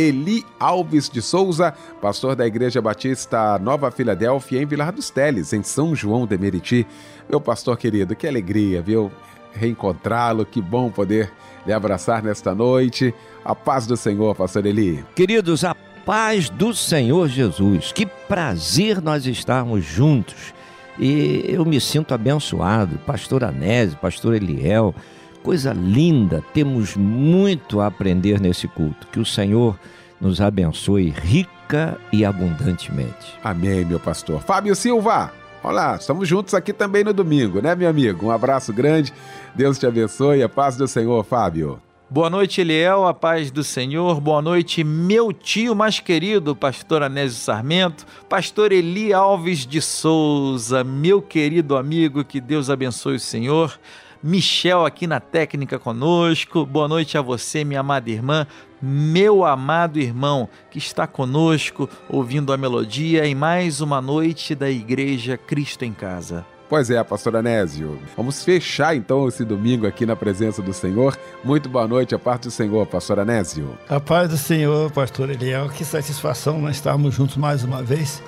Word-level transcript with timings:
Eli 0.00 0.46
Alves 0.58 1.10
de 1.10 1.20
Souza, 1.20 1.74
pastor 2.00 2.34
da 2.34 2.46
Igreja 2.46 2.80
Batista 2.80 3.58
Nova 3.58 3.90
Filadélfia, 3.90 4.62
em 4.62 4.64
Vilar 4.64 4.92
dos 4.92 5.10
Teles, 5.10 5.52
em 5.52 5.62
São 5.62 5.94
João 5.94 6.26
de 6.26 6.38
Meriti. 6.38 6.86
Meu 7.28 7.38
pastor 7.38 7.76
querido, 7.76 8.16
que 8.16 8.26
alegria, 8.26 8.80
viu? 8.80 9.12
Reencontrá-lo, 9.52 10.46
que 10.46 10.62
bom 10.62 10.90
poder 10.90 11.30
lhe 11.66 11.72
abraçar 11.72 12.22
nesta 12.22 12.54
noite. 12.54 13.14
A 13.44 13.54
paz 13.54 13.86
do 13.86 13.96
Senhor, 13.96 14.34
pastor 14.34 14.64
Eli. 14.64 15.04
Queridos, 15.14 15.64
a 15.64 15.74
paz 16.06 16.48
do 16.48 16.74
Senhor 16.74 17.28
Jesus. 17.28 17.92
Que 17.92 18.06
prazer 18.06 19.02
nós 19.02 19.26
estarmos 19.26 19.84
juntos. 19.84 20.54
E 20.98 21.44
eu 21.46 21.64
me 21.64 21.78
sinto 21.78 22.14
abençoado. 22.14 22.98
Pastor 23.06 23.44
Anésio, 23.44 23.98
pastor 23.98 24.34
Eliel, 24.34 24.94
Coisa 25.42 25.72
linda, 25.72 26.44
temos 26.52 26.94
muito 26.96 27.80
a 27.80 27.86
aprender 27.86 28.38
nesse 28.38 28.68
culto. 28.68 29.06
Que 29.06 29.18
o 29.18 29.24
Senhor 29.24 29.78
nos 30.20 30.38
abençoe 30.38 31.08
rica 31.08 31.98
e 32.12 32.26
abundantemente. 32.26 33.38
Amém, 33.42 33.84
meu 33.84 33.98
pastor. 33.98 34.42
Fábio 34.42 34.74
Silva, 34.76 35.32
olá, 35.64 35.96
estamos 35.96 36.28
juntos 36.28 36.52
aqui 36.52 36.74
também 36.74 37.02
no 37.02 37.14
domingo, 37.14 37.62
né, 37.62 37.74
meu 37.74 37.88
amigo? 37.88 38.26
Um 38.26 38.30
abraço 38.30 38.70
grande, 38.70 39.14
Deus 39.54 39.78
te 39.78 39.86
abençoe, 39.86 40.42
a 40.42 40.48
paz 40.48 40.76
do 40.76 40.86
Senhor, 40.86 41.24
Fábio. 41.24 41.80
Boa 42.10 42.28
noite, 42.28 42.60
Eliel, 42.60 43.06
a 43.06 43.14
paz 43.14 43.50
do 43.50 43.64
Senhor. 43.64 44.20
Boa 44.20 44.42
noite, 44.42 44.84
meu 44.84 45.32
tio 45.32 45.74
mais 45.74 46.00
querido, 46.00 46.54
pastor 46.54 47.02
Anésio 47.02 47.38
Sarmento, 47.38 48.04
pastor 48.28 48.72
Eli 48.72 49.12
Alves 49.12 49.64
de 49.64 49.80
Souza, 49.80 50.84
meu 50.84 51.22
querido 51.22 51.76
amigo, 51.76 52.24
que 52.24 52.40
Deus 52.40 52.68
abençoe 52.68 53.14
o 53.14 53.20
Senhor. 53.20 53.78
Michel 54.22 54.84
aqui 54.84 55.06
na 55.06 55.18
técnica 55.18 55.78
conosco. 55.78 56.66
Boa 56.66 56.86
noite 56.86 57.16
a 57.16 57.22
você, 57.22 57.64
minha 57.64 57.80
amada 57.80 58.10
irmã, 58.10 58.46
meu 58.80 59.44
amado 59.44 59.98
irmão 59.98 60.48
que 60.70 60.78
está 60.78 61.06
conosco 61.06 61.88
ouvindo 62.08 62.52
a 62.52 62.56
melodia 62.56 63.26
em 63.26 63.34
mais 63.34 63.80
uma 63.80 64.00
noite 64.00 64.54
da 64.54 64.70
Igreja 64.70 65.38
Cristo 65.38 65.84
em 65.84 65.92
Casa. 65.92 66.44
Pois 66.68 66.88
é, 66.88 67.02
pastor 67.02 67.34
Anésio. 67.34 67.98
Vamos 68.16 68.44
fechar 68.44 68.94
então 68.94 69.26
esse 69.26 69.44
domingo 69.44 69.86
aqui 69.86 70.06
na 70.06 70.14
presença 70.14 70.62
do 70.62 70.72
Senhor. 70.72 71.18
Muito 71.42 71.68
boa 71.68 71.88
noite, 71.88 72.14
a 72.14 72.18
parte 72.18 72.42
do 72.42 72.50
Senhor, 72.50 72.86
pastor 72.86 73.18
Anésio. 73.18 73.76
A 73.88 73.98
paz 73.98 74.28
do 74.28 74.36
Senhor, 74.36 74.88
pastor 74.92 75.30
Eliel. 75.30 75.68
Que 75.70 75.84
satisfação 75.84 76.60
nós 76.60 76.76
estarmos 76.76 77.14
juntos 77.14 77.36
mais 77.36 77.64
uma 77.64 77.82
vez. 77.82 78.22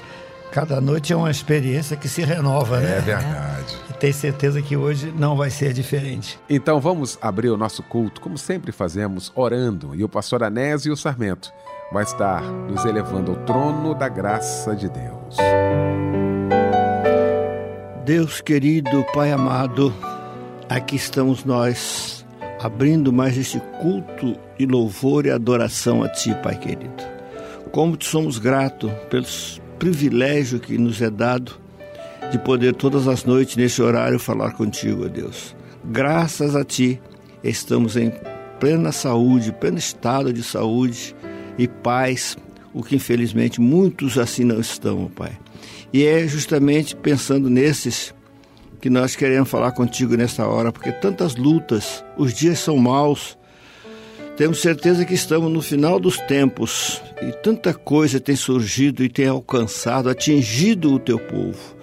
Cada 0.51 0.81
noite 0.81 1.13
é 1.13 1.17
uma 1.17 1.31
experiência 1.31 1.97
que 1.97 2.09
se 2.09 2.23
renova, 2.23 2.79
é 2.79 2.81
né? 2.81 2.99
É 2.99 3.01
verdade. 3.01 3.77
Tenho 4.03 4.15
certeza 4.15 4.61
que 4.61 4.77
hoje 4.77 5.15
não 5.17 5.37
vai 5.37 5.49
ser 5.49 5.73
diferente. 5.73 6.37
Então 6.51 6.81
vamos 6.81 7.17
abrir 7.23 7.51
o 7.51 7.57
nosso 7.57 7.85
culto, 7.85 8.21
como 8.21 8.37
sempre 8.37 8.73
fazemos, 8.73 9.31
orando. 9.33 9.95
E 9.95 10.03
o 10.03 10.09
pastor 10.09 10.43
Anésio 10.43 10.97
Sarmento 10.97 11.53
vai 11.93 12.03
estar 12.03 12.43
nos 12.43 12.85
elevando 12.85 13.31
ao 13.31 13.37
trono 13.45 13.95
da 13.95 14.09
graça 14.09 14.75
de 14.75 14.89
Deus. 14.89 15.37
Deus 18.05 18.41
querido, 18.41 19.07
Pai 19.15 19.31
amado, 19.31 19.95
aqui 20.69 20.97
estamos 20.97 21.45
nós, 21.45 22.27
abrindo 22.61 23.13
mais 23.13 23.39
este 23.39 23.61
culto 23.81 24.37
de 24.59 24.67
louvor 24.67 25.27
e 25.27 25.31
adoração 25.31 26.03
a 26.03 26.09
Ti, 26.09 26.35
Pai 26.43 26.59
querido. 26.59 27.05
Como 27.71 27.97
te 27.97 28.07
somos 28.09 28.41
gratos 28.41 28.91
pelos 29.09 29.63
privilégio 29.79 30.59
que 30.59 30.77
nos 30.77 31.01
é 31.01 31.09
dado 31.09 31.62
de 32.33 32.39
poder 32.39 32.75
todas 32.75 33.07
as 33.07 33.25
noites 33.25 33.57
nesse 33.57 33.83
horário 33.83 34.19
falar 34.19 34.53
contigo, 34.53 35.05
ó 35.05 35.09
Deus. 35.09 35.55
Graças 35.85 36.57
a 36.57 36.65
ti 36.65 36.99
estamos 37.45 37.95
em 37.95 38.11
plena 38.59 38.91
saúde, 38.91 39.53
pleno 39.53 39.77
estado 39.77 40.33
de 40.33 40.43
saúde 40.43 41.15
e 41.59 41.69
paz, 41.69 42.37
o 42.73 42.83
que 42.83 42.97
infelizmente 42.97 43.61
muitos 43.61 44.17
assim 44.17 44.45
não 44.45 44.61
estão, 44.61 45.11
Pai. 45.15 45.39
E 45.93 46.07
é 46.07 46.27
justamente 46.27 46.97
pensando 46.97 47.51
nesses 47.51 48.15
que 48.81 48.89
nós 48.89 49.15
queremos 49.15 49.51
falar 49.51 49.73
contigo 49.73 50.17
nesta 50.17 50.47
hora, 50.47 50.73
porque 50.73 50.91
tantas 50.91 51.37
lutas, 51.37 52.03
os 52.17 52.33
dias 52.33 52.59
são 52.59 52.79
maus, 52.79 53.37
temos 54.39 54.63
certeza 54.63 55.05
que 55.05 55.13
estamos 55.13 55.53
no 55.53 55.61
final 55.61 56.01
dos 56.01 56.17
tempos 56.17 57.03
e 57.21 57.31
tanta 57.43 57.75
coisa 57.75 58.19
tem 58.19 58.35
surgido 58.35 59.05
e 59.05 59.09
tem 59.11 59.27
alcançado, 59.27 60.09
atingido 60.09 60.95
o 60.95 60.99
teu 60.99 61.19
povo. 61.19 61.82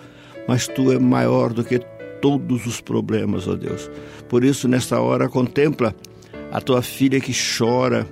Mas 0.50 0.68
tu 0.68 0.92
é 0.92 0.98
maior 0.98 1.54
do 1.54 1.64
que 1.64 1.80
todos 2.22 2.66
os 2.66 2.82
problemas, 2.82 3.48
ó 3.48 3.56
Deus. 3.56 3.90
Por 4.28 4.44
isso, 4.44 4.68
nesta 4.68 5.00
hora, 5.00 5.30
contempla 5.30 5.96
a 6.52 6.60
tua 6.60 6.82
filha 6.82 7.20
que 7.20 7.32
chora, 7.32 8.08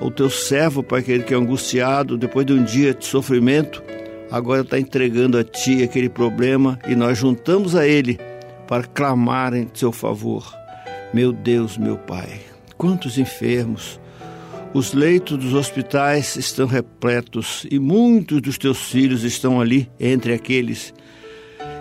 o 0.00 0.10
teu 0.10 0.28
servo, 0.28 0.82
Pai 0.82 1.00
querido, 1.00 1.24
que 1.24 1.32
é 1.32 1.36
angustiado 1.36 2.18
depois 2.18 2.44
de 2.44 2.54
um 2.54 2.64
dia 2.64 2.92
de 2.92 3.06
sofrimento, 3.06 3.80
agora 4.32 4.62
está 4.62 4.80
entregando 4.80 5.38
a 5.38 5.44
ti 5.44 5.80
aquele 5.84 6.08
problema 6.08 6.76
e 6.88 6.96
nós 6.96 7.16
juntamos 7.16 7.76
a 7.76 7.86
ele 7.86 8.18
para 8.66 8.82
clamar 8.82 9.54
em 9.54 9.70
seu 9.72 9.92
favor. 9.92 10.52
Meu 11.14 11.32
Deus, 11.32 11.78
meu 11.78 11.96
Pai 11.96 12.50
quantos 12.80 13.18
enfermos. 13.18 14.00
Os 14.72 14.94
leitos 14.94 15.36
dos 15.36 15.52
hospitais 15.52 16.34
estão 16.36 16.66
repletos 16.66 17.66
e 17.70 17.78
muitos 17.78 18.40
dos 18.40 18.56
teus 18.56 18.90
filhos 18.90 19.22
estão 19.22 19.60
ali 19.60 19.86
entre 20.00 20.32
aqueles. 20.32 20.94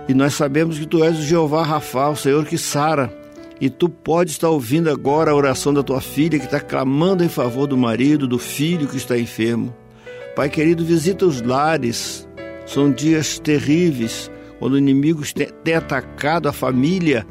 E 0.09 0.13
nós 0.15 0.33
sabemos 0.33 0.79
que 0.79 0.87
tu 0.87 1.03
és 1.03 1.19
o 1.19 1.21
Jeová 1.21 1.63
Rafa, 1.63 2.09
o 2.09 2.15
Senhor 2.15 2.43
que 2.43 2.57
sara. 2.57 3.13
E 3.61 3.69
tu 3.69 3.87
pode 3.87 4.31
estar 4.31 4.49
ouvindo 4.49 4.89
agora 4.89 5.29
a 5.29 5.35
oração 5.35 5.71
da 5.71 5.83
tua 5.83 6.01
filha 6.01 6.39
que 6.39 6.45
está 6.45 6.59
clamando 6.59 7.23
em 7.23 7.29
favor 7.29 7.67
do 7.67 7.77
marido, 7.77 8.27
do 8.27 8.39
filho 8.39 8.87
que 8.87 8.97
está 8.97 9.17
enfermo. 9.19 9.71
Pai 10.35 10.49
querido, 10.49 10.83
visita 10.83 11.27
os 11.27 11.43
lares. 11.43 12.27
São 12.65 12.91
dias 12.91 13.37
terríveis 13.37 14.31
quando 14.57 14.73
o 14.73 14.77
inimigo 14.79 15.21
tem 15.63 15.75
atacado 15.75 16.49
a 16.49 16.51
família 16.51 17.25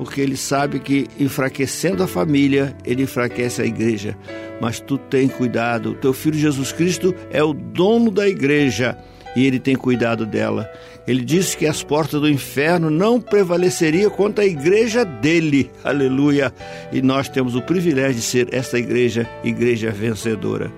porque 0.00 0.20
ele 0.20 0.36
sabe 0.36 0.78
que 0.78 1.06
enfraquecendo 1.18 2.02
a 2.02 2.06
família, 2.06 2.74
ele 2.86 3.02
enfraquece 3.02 3.60
a 3.60 3.66
igreja. 3.66 4.16
Mas 4.58 4.80
tu 4.80 4.96
tem 4.96 5.28
cuidado, 5.28 5.90
o 5.90 5.94
teu 5.94 6.14
filho 6.14 6.38
Jesus 6.38 6.72
Cristo 6.72 7.14
é 7.30 7.42
o 7.42 7.52
dono 7.52 8.10
da 8.10 8.26
igreja 8.26 8.96
e 9.36 9.46
ele 9.46 9.58
tem 9.58 9.76
cuidado 9.76 10.24
dela. 10.24 10.70
Ele 11.06 11.24
disse 11.24 11.56
que 11.56 11.66
as 11.66 11.82
portas 11.82 12.20
do 12.20 12.28
inferno 12.28 12.90
não 12.90 13.20
prevaleceriam 13.20 14.10
contra 14.10 14.44
a 14.44 14.46
igreja 14.46 15.04
dele. 15.04 15.70
Aleluia! 15.82 16.52
E 16.92 17.00
nós 17.02 17.28
temos 17.28 17.54
o 17.54 17.62
privilégio 17.62 18.16
de 18.16 18.22
ser 18.22 18.48
esta 18.52 18.78
igreja, 18.78 19.28
igreja 19.42 19.90
vencedora. 19.90 20.70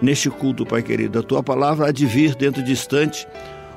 Neste 0.00 0.30
culto, 0.30 0.64
Pai 0.64 0.82
querido, 0.82 1.18
a 1.18 1.22
tua 1.22 1.42
palavra 1.42 1.88
há 1.88 1.92
de 1.92 2.06
vir 2.06 2.34
dentro 2.34 2.62
distante 2.62 3.26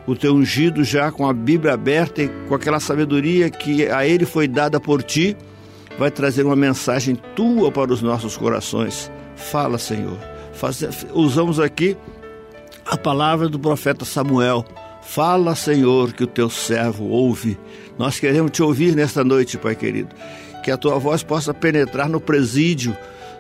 o 0.08 0.16
teu 0.16 0.34
ungido 0.34 0.86
já 0.86 1.12
com 1.12 1.28
a 1.28 1.34
Bíblia 1.34 1.74
aberta 1.74 2.24
e 2.24 2.30
com 2.48 2.56
aquela 2.56 2.80
sabedoria 2.80 3.50
que 3.50 3.90
a 3.90 4.08
ele 4.08 4.26
foi 4.26 4.48
dada 4.48 4.80
por 4.80 5.04
ti, 5.04 5.36
vai 6.00 6.10
trazer 6.10 6.46
uma 6.46 6.56
mensagem 6.56 7.16
tua 7.36 7.70
para 7.72 7.92
os 7.92 8.02
nossos 8.02 8.38
corações. 8.38 9.12
Fala, 9.36 9.78
Senhor. 9.78 10.18
Faz, 10.54 10.82
usamos 11.14 11.60
aqui 11.60 11.98
a 12.86 12.98
palavra 12.98 13.50
do 13.50 13.60
profeta 13.60 14.06
Samuel. 14.06 14.66
Fala, 15.08 15.56
Senhor, 15.56 16.14
que 16.14 16.24
o 16.24 16.28
teu 16.28 16.50
servo 16.50 17.06
ouve. 17.06 17.58
Nós 17.98 18.20
queremos 18.20 18.52
te 18.52 18.62
ouvir 18.62 18.96
nesta 18.96 19.24
noite, 19.24 19.58
Pai 19.58 19.76
querido. 19.76 20.14
Que 20.64 20.70
a 20.70 20.78
tua 20.78 21.00
voz 21.00 21.24
possa 21.24 21.54
penetrar 21.54 22.10
no 22.10 22.20
presídio, 22.20 22.96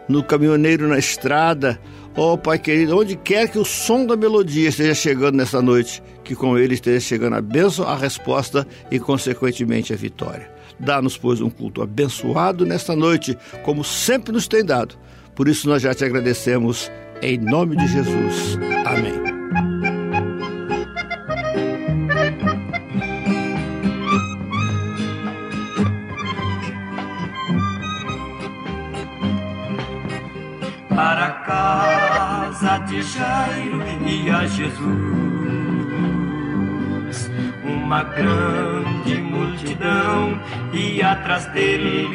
no 0.07 0.23
caminhoneiro 0.23 0.87
na 0.87 0.97
estrada, 0.97 1.79
Ó 2.17 2.33
oh, 2.33 2.37
Pai 2.37 2.57
querido, 2.57 2.97
onde 2.97 3.15
quer 3.15 3.47
que 3.47 3.59
o 3.59 3.63
som 3.63 4.03
da 4.03 4.17
melodia 4.17 4.69
esteja 4.69 4.95
chegando 4.95 5.35
nessa 5.35 5.61
noite, 5.61 6.01
que 6.23 6.35
com 6.35 6.57
ele 6.57 6.73
esteja 6.73 6.99
chegando 6.99 7.35
a 7.35 7.41
bênção, 7.41 7.87
a 7.87 7.95
resposta 7.95 8.65
e, 8.89 8.99
consequentemente, 8.99 9.93
a 9.93 9.95
vitória. 9.95 10.51
Dá-nos, 10.79 11.15
pois, 11.15 11.41
um 11.41 11.49
culto 11.49 11.79
abençoado 11.79 12.65
nesta 12.65 12.95
noite, 12.95 13.37
como 13.63 13.83
sempre 13.83 14.31
nos 14.31 14.47
tem 14.47 14.65
dado. 14.65 14.95
Por 15.35 15.47
isso 15.47 15.69
nós 15.69 15.83
já 15.83 15.93
te 15.93 16.03
agradecemos 16.03 16.91
em 17.21 17.37
nome 17.37 17.75
de 17.75 17.87
Jesus. 17.87 18.57
Amém. 18.83 19.26
De 32.97 33.03
Jairo 33.03 33.79
e 34.07 34.27
a 34.31 34.47
Jesus 34.47 34.87
uma 37.63 38.03
grande 38.03 39.17
multidão 39.21 40.41
e 40.73 41.03
atrás 41.03 41.45
dele 41.47 42.07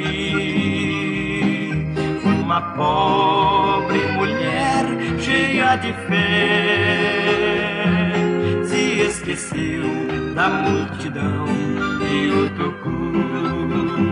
uma 2.24 2.60
pobre 2.72 4.00
mulher 4.12 4.84
cheia 5.20 5.76
de 5.76 5.92
fé 5.92 7.22
se 8.64 9.02
esqueceu 9.02 10.34
da 10.34 10.48
multidão 10.48 11.46
e 12.10 12.28
o 12.32 12.50
tocou. 12.50 14.11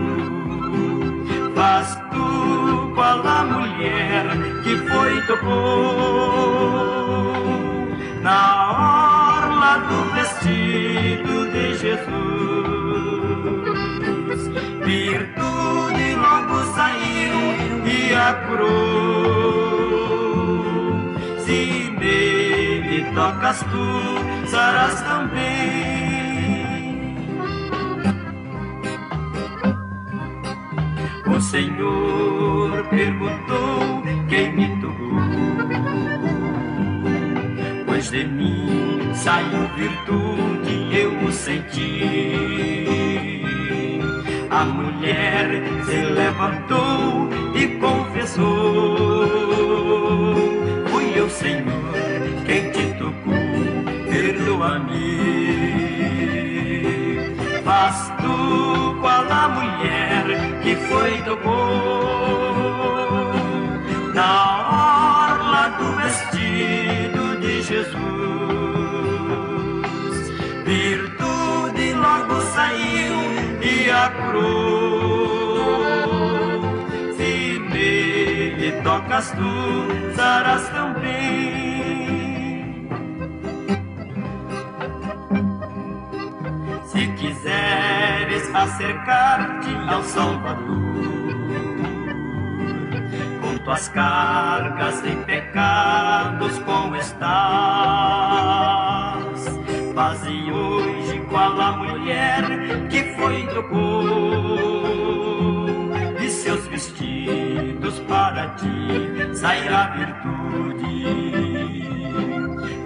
Qual 2.93 3.25
a 3.25 3.43
mulher 3.43 4.25
que 4.63 4.77
foi 4.77 5.21
tocou 5.27 6.61
na 8.21 9.39
orla 9.39 9.77
do 9.87 9.99
vestido 10.13 11.49
de 11.51 11.73
Jesus. 11.77 12.11
Virtude 14.85 16.15
logo 16.15 16.57
saiu 16.75 17.39
e 17.85 18.13
a 18.13 18.33
curou. 18.45 18.71
Se 21.39 21.59
nele 21.99 23.05
tocas 23.13 23.59
tu, 23.71 23.87
serás 24.47 25.01
também. 25.01 25.90
O 31.33 31.39
Senhor 31.39 32.83
perguntou 32.89 34.03
quem 34.27 34.53
me 34.53 34.67
tocou, 34.81 35.21
pois 37.85 38.11
de 38.11 38.25
mim 38.25 38.99
saiu 39.13 39.65
virtude, 39.77 40.89
eu 40.91 41.17
o 41.25 41.31
senti. 41.31 42.01
A 44.49 44.65
mulher 44.65 45.63
se 45.85 46.01
levantou 46.01 47.29
e 47.55 47.67
confessou: 47.79 49.25
Fui 50.89 51.13
eu, 51.15 51.29
Senhor, 51.29 51.93
quem 52.45 52.71
te 52.71 52.93
tocou, 52.99 53.33
perdoa-me. 54.11 55.40
Qual 59.01 59.25
a 59.29 59.49
mulher 59.49 60.25
que 60.61 60.75
foi 60.75 61.21
tocou 61.23 61.51
na 64.13 64.31
orla 65.27 65.69
do 65.79 65.87
vestido 66.01 67.23
de 67.41 67.61
Jesus. 67.63 68.01
Virtude 70.63 71.93
logo 71.95 72.41
saiu 72.53 73.19
e 73.61 73.89
a 73.89 74.09
curou. 74.09 74.51
Se 77.17 77.59
nele 77.71 78.71
tocas 78.83 79.31
tu, 79.31 79.51
sarás 80.15 80.69
também. 80.69 81.50
Acercar-te 88.71 89.75
ao 89.89 90.01
Salvador, 90.03 90.63
com 93.41 93.57
tuas 93.65 93.89
cargas 93.89 95.03
e 95.03 95.15
pecados 95.25 96.57
como 96.59 96.95
estás, 96.95 97.31
faze 99.93 100.51
hoje 100.51 101.19
qual 101.29 101.59
a 101.59 101.73
mulher 101.73 102.87
que 102.89 103.03
foi 103.15 103.45
trocou. 103.47 104.61
De 106.17 106.29
seus 106.29 106.65
vestidos 106.67 107.99
para 108.07 108.47
ti 108.51 109.35
sairá 109.35 109.87
virtude. 109.97 111.41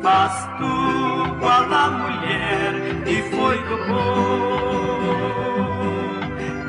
Faz 0.02 0.50
tu 0.58 1.36
qual 1.40 1.74
a 1.74 1.90
mulher 1.92 3.04
que 3.06 3.22
foi 3.36 3.58
tocou 3.64 4.85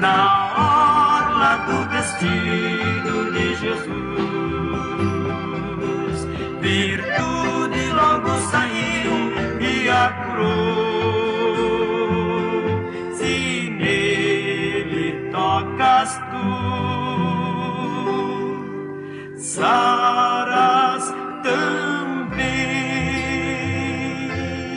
na 0.00 0.52
orla 0.56 1.52
do 1.66 1.78
vestido 1.88 3.14
de 3.32 3.46
Jesus. 3.54 3.86
Virtude 6.60 7.82
logo 7.92 8.32
saiu 8.50 9.16
e 9.60 9.88
a 9.88 10.08
curou. 10.24 10.56
Se 13.14 13.34
nele 13.70 15.30
tocas 15.30 16.10
tu, 16.30 16.46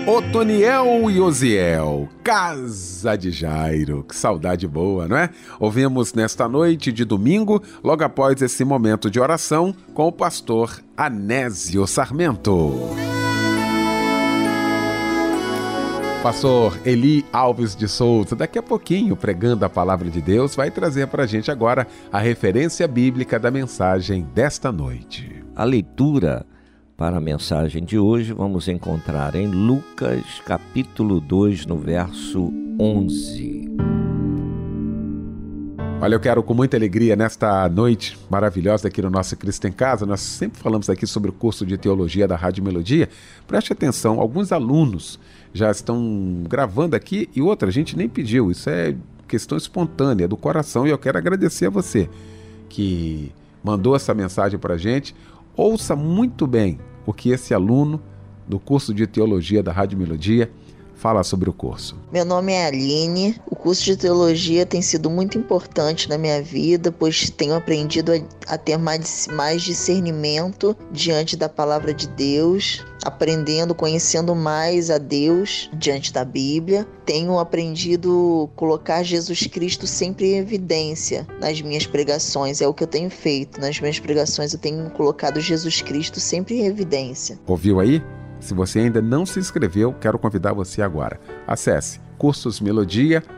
Otoniel 0.07 1.09
e 1.11 1.19
Osiel, 1.19 2.09
Casa 2.23 3.15
de 3.15 3.31
Jairo. 3.31 4.03
Que 4.03 4.15
saudade 4.15 4.67
boa, 4.67 5.07
não 5.07 5.17
é? 5.17 5.29
Ouvimos 5.59 6.13
nesta 6.13 6.47
noite 6.47 6.91
de 6.91 7.05
domingo, 7.05 7.61
logo 7.83 8.03
após 8.03 8.41
esse 8.41 8.63
momento 8.65 9.09
de 9.09 9.19
oração, 9.19 9.73
com 9.93 10.07
o 10.07 10.11
pastor 10.11 10.81
Anésio 10.97 11.85
Sarmento. 11.85 12.73
Pastor 16.23 16.77
Eli 16.83 17.25
Alves 17.31 17.75
de 17.75 17.87
Souza, 17.87 18.35
daqui 18.35 18.59
a 18.59 18.63
pouquinho, 18.63 19.15
pregando 19.15 19.63
a 19.63 19.69
palavra 19.69 20.09
de 20.09 20.21
Deus, 20.21 20.53
vai 20.53 20.69
trazer 20.69 21.07
para 21.07 21.23
a 21.23 21.27
gente 21.27 21.49
agora 21.49 21.87
a 22.11 22.19
referência 22.19 22.87
bíblica 22.87 23.39
da 23.39 23.49
mensagem 23.49 24.27
desta 24.33 24.71
noite. 24.71 25.43
A 25.55 25.63
leitura 25.63 26.45
para 26.99 27.15
a 27.15 27.21
mensagem 27.21 27.81
de 27.81 27.97
hoje 27.97 28.33
vamos 28.33 28.67
encontrar 28.67 29.33
em 29.33 29.47
Lucas, 29.47 30.21
capítulo 30.45 31.21
2, 31.21 31.65
no 31.65 31.77
verso 31.77 32.51
11. 32.77 33.69
Olha, 36.01 36.13
eu 36.13 36.19
quero 36.19 36.43
com 36.43 36.53
muita 36.53 36.75
alegria 36.75 37.15
nesta 37.15 37.69
noite 37.69 38.19
maravilhosa 38.29 38.89
aqui 38.89 39.01
no 39.01 39.09
nosso 39.09 39.37
Cristo 39.37 39.65
em 39.65 39.71
Casa. 39.71 40.05
Nós 40.05 40.19
sempre 40.19 40.61
falamos 40.61 40.89
aqui 40.89 41.07
sobre 41.07 41.29
o 41.29 41.33
curso 41.33 41.65
de 41.65 41.77
teologia 41.77 42.27
da 42.27 42.35
Rádio 42.35 42.65
Melodia. 42.65 43.07
Preste 43.47 43.71
atenção, 43.71 44.19
alguns 44.19 44.51
alunos 44.51 45.17
já 45.53 45.71
estão 45.71 46.43
gravando 46.49 46.97
aqui 46.97 47.29
e 47.33 47.41
outra, 47.41 47.69
a 47.69 47.71
gente 47.71 47.95
nem 47.95 48.09
pediu. 48.09 48.51
Isso 48.51 48.69
é 48.69 48.93
questão 49.25 49.57
espontânea 49.57 50.27
do 50.27 50.35
coração 50.35 50.85
e 50.85 50.89
eu 50.89 50.97
quero 50.97 51.17
agradecer 51.17 51.67
a 51.67 51.69
você 51.69 52.09
que 52.67 53.31
mandou 53.63 53.95
essa 53.95 54.13
mensagem 54.13 54.59
para 54.59 54.73
a 54.73 54.77
gente. 54.77 55.15
Ouça 55.55 55.95
muito 55.95 56.45
bem 56.45 56.77
o 57.09 57.13
que 57.13 57.31
esse 57.31 57.55
aluno 57.55 57.99
do 58.47 58.59
curso 58.59 58.93
de 58.93 59.07
teologia 59.07 59.63
da 59.63 59.71
Rádio 59.71 59.97
Melodia 59.97 60.51
fala 60.93 61.23
sobre 61.23 61.49
o 61.49 61.53
curso. 61.53 61.97
Meu 62.11 62.23
nome 62.23 62.53
é 62.53 62.67
Aline. 62.67 63.35
O 63.49 63.55
curso 63.55 63.83
de 63.83 63.97
teologia 63.97 64.63
tem 64.63 64.79
sido 64.79 65.09
muito 65.09 65.35
importante 65.35 66.07
na 66.07 66.19
minha 66.19 66.39
vida, 66.43 66.91
pois 66.91 67.31
tenho 67.31 67.55
aprendido 67.55 68.11
a, 68.11 68.53
a 68.53 68.57
ter 68.59 68.77
mais, 68.77 69.27
mais 69.31 69.63
discernimento 69.63 70.77
diante 70.91 71.35
da 71.35 71.49
palavra 71.49 71.95
de 71.95 72.07
Deus, 72.09 72.85
aprendendo, 73.03 73.73
conhecendo 73.75 74.35
mais 74.35 74.89
a 74.89 74.97
Deus 74.97 75.69
diante 75.73 76.11
da 76.13 76.25
Bíblia. 76.25 76.85
Tenho 77.05 77.39
aprendido 77.39 78.49
a 78.51 78.57
colocar 78.57 79.03
Jesus 79.03 79.47
Cristo 79.47 79.87
sempre 79.87 80.33
em 80.33 80.37
evidência 80.37 81.27
nas 81.39 81.61
minhas 81.61 81.85
pregações. 81.85 82.61
É 82.61 82.67
o 82.67 82.73
que 82.73 82.83
eu 82.83 82.87
tenho 82.87 83.09
feito. 83.09 83.59
Nas 83.59 83.79
minhas 83.79 83.99
pregações 83.99 84.53
eu 84.53 84.59
tenho 84.59 84.89
colocado 84.91 85.39
Jesus 85.39 85.81
Cristo 85.81 86.19
sempre 86.19 86.59
em 86.59 86.65
evidência. 86.65 87.39
Ouviu 87.47 87.79
aí? 87.79 88.03
Se 88.39 88.53
você 88.53 88.79
ainda 88.79 89.01
não 89.01 89.25
se 89.25 89.39
inscreveu, 89.39 89.93
quero 89.93 90.17
convidar 90.17 90.53
você 90.53 90.81
agora. 90.81 91.19
Acesse 91.45 91.99
cursosmelodia.com.br. 92.17 93.29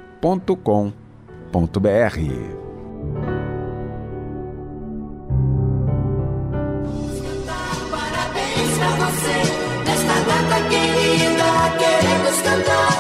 Parabéns 7.90 8.78
pra 8.78 8.90
você, 8.96 9.51
puedes 12.32 12.44
cantar. 12.44 12.91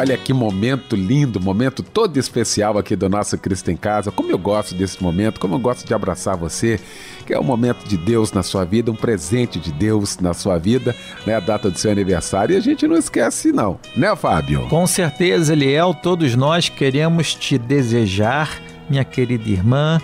Olha 0.00 0.16
que 0.16 0.32
momento 0.32 0.96
lindo, 0.96 1.38
momento 1.38 1.82
todo 1.82 2.16
especial 2.16 2.78
aqui 2.78 2.96
do 2.96 3.06
nosso 3.06 3.36
Cristo 3.36 3.70
em 3.70 3.76
Casa. 3.76 4.10
Como 4.10 4.30
eu 4.30 4.38
gosto 4.38 4.74
desse 4.74 5.02
momento, 5.02 5.38
como 5.38 5.56
eu 5.56 5.58
gosto 5.58 5.86
de 5.86 5.92
abraçar 5.92 6.38
você, 6.38 6.80
que 7.26 7.34
é 7.34 7.38
um 7.38 7.42
momento 7.42 7.86
de 7.86 7.98
Deus 7.98 8.32
na 8.32 8.42
sua 8.42 8.64
vida, 8.64 8.90
um 8.90 8.96
presente 8.96 9.60
de 9.60 9.70
Deus 9.70 10.18
na 10.18 10.32
sua 10.32 10.56
vida, 10.56 10.96
né? 11.26 11.34
A 11.34 11.40
data 11.40 11.70
do 11.70 11.78
seu 11.78 11.92
aniversário. 11.92 12.54
E 12.54 12.56
a 12.56 12.60
gente 12.60 12.88
não 12.88 12.96
esquece, 12.96 13.52
não, 13.52 13.78
né, 13.94 14.16
Fábio? 14.16 14.66
Com 14.70 14.86
certeza, 14.86 15.52
Eliel, 15.52 15.92
todos 15.92 16.34
nós 16.34 16.70
queremos 16.70 17.34
te 17.34 17.58
desejar, 17.58 18.58
minha 18.88 19.04
querida 19.04 19.50
irmã, 19.50 20.00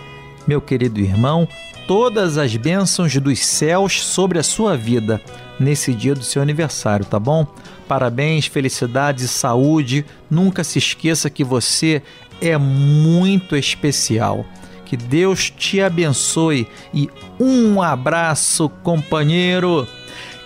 meu 0.47 0.61
querido 0.61 1.01
irmão, 1.01 1.49
todas 1.89 2.37
as 2.37 2.55
bênçãos 2.55 3.17
dos 3.17 3.39
céus 3.47 4.05
sobre 4.05 4.39
a 4.39 4.43
sua 4.43 4.77
vida 4.77 5.23
nesse 5.59 5.93
dia 5.93 6.15
do 6.15 6.23
seu 6.23 6.43
aniversário, 6.43 7.05
tá 7.05 7.19
bom? 7.19 7.47
Parabéns, 7.89 8.47
felicidades 8.47 9.31
saúde. 9.31 10.05
Nunca 10.31 10.65
se 10.65 10.79
esqueça 10.79 11.31
que 11.31 11.45
você 11.45 12.03
é 12.41 12.57
muito 12.59 13.57
especial. 13.57 14.45
Que 14.85 14.97
Deus 14.97 15.51
te 15.51 15.81
abençoe 15.81 16.69
e 16.95 17.09
um 17.41 17.83
abraço, 17.83 18.69
companheiro. 18.83 19.87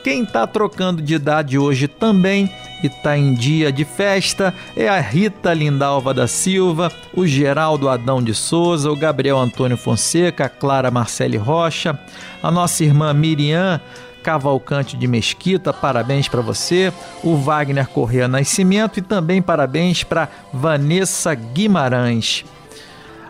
Quem 0.02 0.22
está 0.22 0.46
trocando 0.46 1.02
de 1.02 1.14
idade 1.14 1.58
hoje 1.58 1.86
também 1.86 2.50
e 2.82 2.86
está 2.86 3.18
em 3.18 3.34
dia 3.34 3.70
de 3.70 3.84
festa 3.84 4.54
é 4.74 4.88
a 4.88 4.98
Rita 4.98 5.52
Lindalva 5.52 6.14
da 6.14 6.26
Silva, 6.26 6.90
o 7.14 7.26
Geraldo 7.26 7.86
Adão 7.86 8.22
de 8.22 8.32
Souza, 8.32 8.90
o 8.90 8.96
Gabriel 8.96 9.38
Antônio 9.38 9.76
Fonseca, 9.76 10.46
a 10.46 10.48
Clara 10.48 10.90
Marcele 10.90 11.36
Rocha, 11.36 11.98
a 12.42 12.50
nossa 12.50 12.82
irmã 12.82 13.12
Miriam 13.12 13.78
Cavalcante 14.22 14.96
de 14.96 15.06
Mesquita, 15.06 15.72
parabéns 15.72 16.28
para 16.28 16.40
você, 16.40 16.92
o 17.22 17.36
Wagner 17.36 17.88
Correa 17.88 18.28
Nascimento 18.28 18.98
e 18.98 19.02
também 19.02 19.40
parabéns 19.40 20.04
para 20.04 20.28
Vanessa 20.52 21.34
Guimarães. 21.34 22.44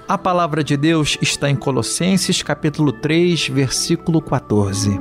A 0.09 0.19
palavra 0.19 0.65
de 0.65 0.77
Deus 0.77 1.17
está 1.23 1.49
em 1.49 1.55
Colossenses 1.55 2.43
capítulo 2.43 2.91
3, 2.93 3.49
versículo 3.49 4.21
14. 4.21 4.99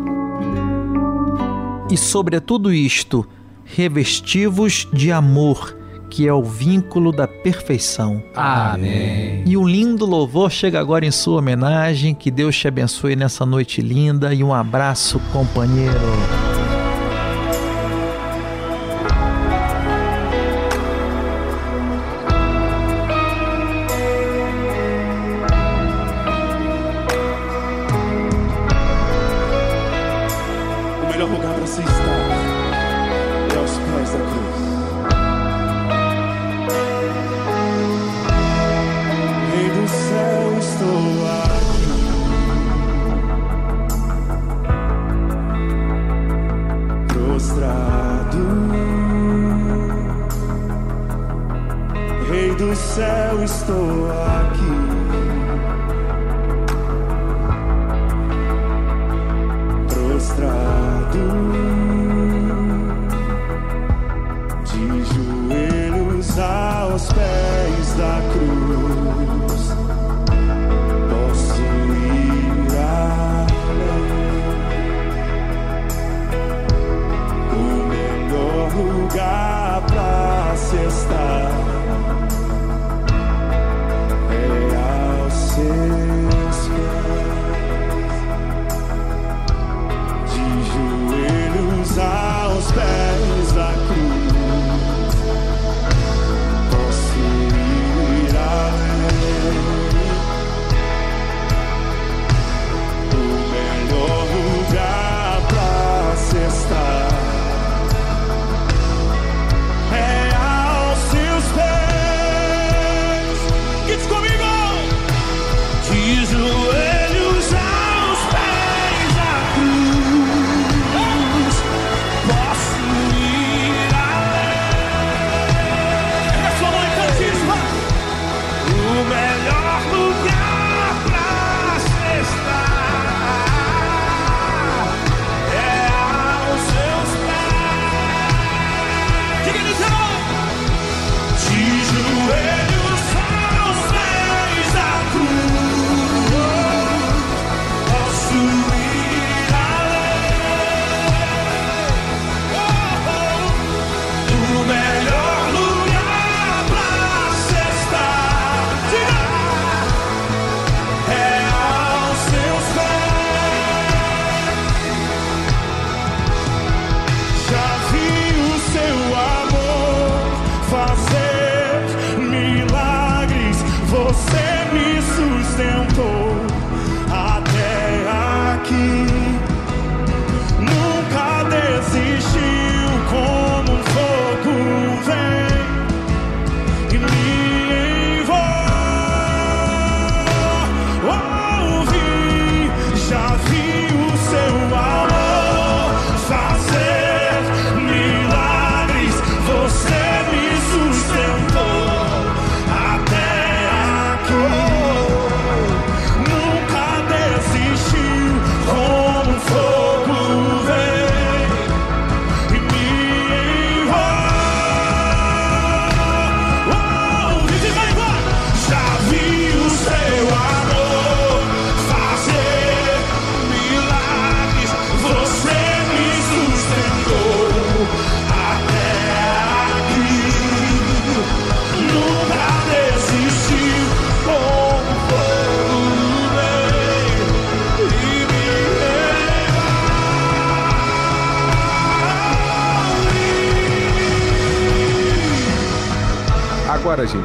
E 1.89 1.98
sobre 1.98 2.39
tudo 2.39 2.72
isto, 2.72 3.27
revestivos 3.65 4.88
de 4.93 5.12
amor, 5.12 5.78
que 6.09 6.27
é 6.27 6.33
o 6.33 6.43
vínculo 6.43 7.11
da 7.11 7.27
perfeição. 7.27 8.23
Amém. 8.35 9.43
E 9.45 9.55
um 9.55 9.67
lindo 9.67 10.05
louvor 10.05 10.51
chega 10.51 10.79
agora 10.79 11.05
em 11.05 11.11
sua 11.11 11.39
homenagem. 11.39 12.13
Que 12.13 12.31
Deus 12.31 12.57
te 12.57 12.67
abençoe 12.67 13.15
nessa 13.15 13.45
noite 13.45 13.81
linda 13.81 14.33
e 14.33 14.43
um 14.43 14.53
abraço, 14.53 15.19
companheiro. 15.31 16.49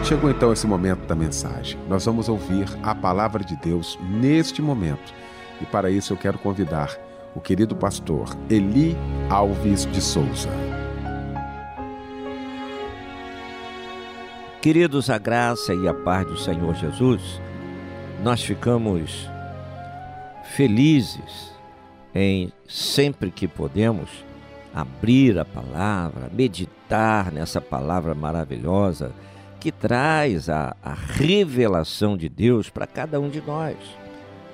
Chegou 0.04 0.30
então 0.30 0.52
esse 0.52 0.66
momento 0.66 1.06
da 1.06 1.14
mensagem. 1.14 1.80
Nós 1.88 2.04
vamos 2.04 2.28
ouvir 2.28 2.66
a 2.82 2.94
palavra 2.94 3.42
de 3.42 3.56
Deus 3.56 3.98
neste 4.02 4.60
momento. 4.60 5.14
E 5.62 5.64
para 5.64 5.90
isso 5.90 6.12
eu 6.12 6.16
quero 6.18 6.38
convidar 6.38 6.94
o 7.34 7.40
querido 7.40 7.74
pastor 7.74 8.28
Eli 8.50 8.94
Alves 9.30 9.86
de 9.86 10.02
Souza. 10.02 10.50
Queridos, 14.60 15.08
a 15.08 15.16
graça 15.16 15.74
e 15.74 15.88
a 15.88 15.94
paz 15.94 16.26
do 16.26 16.36
Senhor 16.36 16.74
Jesus, 16.74 17.40
nós 18.22 18.44
ficamos 18.44 19.26
felizes 20.54 21.50
em 22.14 22.52
sempre 22.68 23.30
que 23.30 23.48
podemos 23.48 24.10
abrir 24.74 25.38
a 25.38 25.46
palavra, 25.46 26.30
meditar 26.30 27.32
nessa 27.32 27.60
palavra 27.60 28.14
maravilhosa 28.14 29.10
que 29.64 29.72
traz 29.72 30.50
a, 30.50 30.76
a 30.82 30.92
revelação 30.92 32.18
de 32.18 32.28
Deus 32.28 32.68
para 32.68 32.86
cada 32.86 33.18
um 33.18 33.30
de 33.30 33.40
nós. 33.40 33.78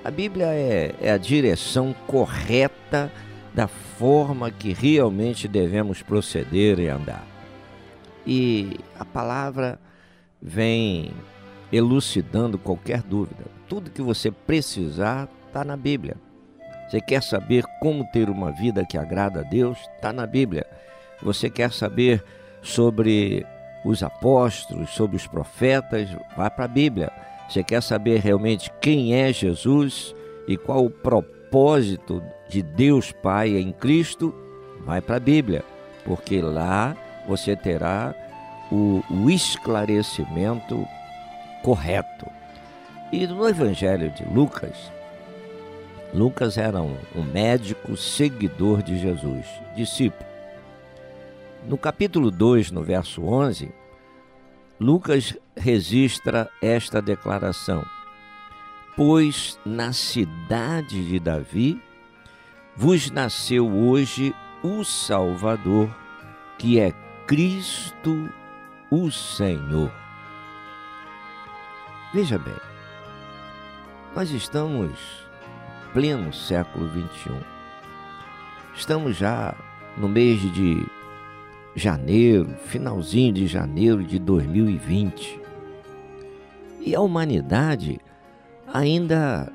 A 0.05 0.11
Bíblia 0.11 0.47
é, 0.55 0.95
é 1.01 1.11
a 1.11 1.17
direção 1.17 1.93
correta 2.07 3.11
da 3.53 3.67
forma 3.67 4.53
que 4.53 4.73
realmente 4.73 5.49
devemos 5.49 6.01
proceder 6.01 6.79
e 6.79 6.87
andar. 6.87 7.27
E 8.25 8.79
a 8.97 9.05
palavra 9.05 9.81
vem 10.41 11.11
elucidando 11.73 12.57
qualquer 12.57 13.03
dúvida. 13.03 13.47
Tudo 13.69 13.91
que 13.91 14.03
você 14.03 14.31
precisar 14.31 15.29
está 15.49 15.65
na 15.65 15.77
Bíblia. 15.77 16.15
Você 16.89 17.01
quer 17.01 17.25
saber 17.25 17.65
como 17.81 18.09
ter 18.13 18.31
uma 18.31 18.53
vida 18.53 18.87
que 18.87 18.97
agrada 18.97 19.41
a 19.41 19.43
Deus? 19.43 19.77
Está 19.97 20.13
na 20.13 20.25
Bíblia. 20.25 20.65
Você 21.21 21.51
quer 21.51 21.73
saber 21.73 22.23
sobre 22.63 23.45
os 23.85 24.03
apóstolos, 24.03 24.91
sobre 24.91 25.17
os 25.17 25.27
profetas, 25.27 26.09
vá 26.37 26.51
para 26.51 26.65
a 26.67 26.69
Bíblia. 26.69 27.11
Você 27.49 27.65
quer 27.65 27.83
saber 27.83 28.21
realmente 28.21 28.71
quem 28.81 29.15
é 29.15 29.33
Jesus 29.33 30.15
e 30.47 30.57
qual 30.57 30.85
o 30.85 30.91
propósito 30.91 32.23
de 32.49 32.63
Deus 32.63 33.13
Pai 33.13 33.57
em 33.57 33.73
Cristo? 33.73 34.35
Vai 34.85 35.01
para 35.01 35.17
a 35.17 35.21
Bíblia, 35.21 35.65
porque 36.05 36.41
lá 36.41 36.97
você 37.27 37.57
terá 37.57 38.15
o, 38.71 39.03
o 39.11 39.31
esclarecimento 39.31 40.87
correto. 41.63 42.27
E 43.13 43.27
no 43.27 43.49
Evangelho 43.49 44.11
de 44.11 44.25
Lucas, 44.25 44.91
Lucas 46.15 46.57
era 46.57 46.81
um, 46.81 46.97
um 47.15 47.23
médico 47.23 47.97
seguidor 47.97 48.83
de 48.83 48.99
Jesus, 48.99 49.47
discípulo. 49.75 50.30
No 51.67 51.77
capítulo 51.77 52.31
2, 52.31 52.71
no 52.71 52.83
verso 52.83 53.23
11, 53.23 53.71
Lucas 54.81 55.37
registra 55.55 56.51
esta 56.63 57.03
declaração: 57.03 57.85
Pois 58.97 59.59
na 59.65 59.93
cidade 59.93 61.07
de 61.07 61.21
Davi 61.21 61.83
vos 62.75 63.11
nasceu 63.11 63.71
hoje 63.71 64.35
o 64.63 64.83
Salvador, 64.85 65.95
que 66.59 66.81
é 66.81 66.93
Cristo 67.27 68.29
o 68.91 69.11
Senhor. 69.11 69.93
Veja 72.15 72.39
bem, 72.39 72.57
nós 74.17 74.31
estamos 74.31 75.29
pleno 75.93 76.33
século 76.33 76.89
21. 76.89 77.39
Estamos 78.75 79.17
já 79.17 79.55
no 79.99 80.09
mês 80.09 80.41
de 80.55 80.87
janeiro, 81.75 82.55
finalzinho 82.65 83.33
de 83.33 83.47
janeiro 83.47 84.03
de 84.03 84.19
2020. 84.19 85.41
E 86.81 86.95
a 86.95 87.01
humanidade 87.01 88.01
ainda 88.73 89.53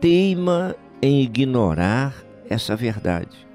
teima 0.00 0.74
em 1.00 1.22
ignorar 1.22 2.14
essa 2.48 2.74
verdade. 2.74 3.46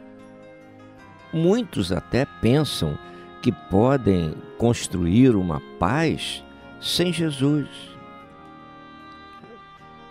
Muitos 1.34 1.91
até 1.91 2.26
pensam 2.41 2.98
que 3.41 3.52
podem 3.52 4.34
construir 4.58 5.36
uma 5.36 5.62
paz 5.80 6.43
sem 6.82 7.12
Jesus. 7.12 7.67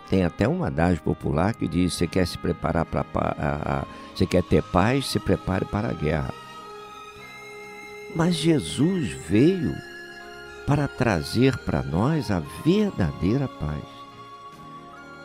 Tem 0.09 0.25
até 0.25 0.47
uma 0.47 0.69
adagio 0.69 1.03
popular 1.03 1.55
que 1.55 1.67
diz: 1.67 1.95
você 1.95 2.07
quer 2.07 2.27
se 2.27 2.39
preparar 2.39 2.85
para 2.85 3.85
você 4.15 4.27
quer 4.27 4.43
ter 4.43 4.63
paz, 4.63 5.07
se 5.07 5.19
prepare 5.19 5.65
para 5.65 5.89
a 5.89 5.93
guerra. 5.93 6.46
Mas 8.17 8.37
Jesus 8.37 9.11
veio 9.29 9.77
para 10.67 10.89
trazer 10.89 11.55
para 11.59 11.83
nós 11.83 12.31
a 12.31 12.41
verdadeira 12.65 13.47
paz. 13.47 13.85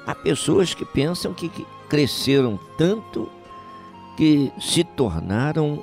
Há 0.06 0.14
pessoas 0.14 0.74
que 0.74 0.84
pensam 0.84 1.34
que 1.34 1.50
cresceram 1.88 2.60
tanto 2.78 3.30
que 4.18 4.52
se 4.60 4.84
tornaram 4.84 5.82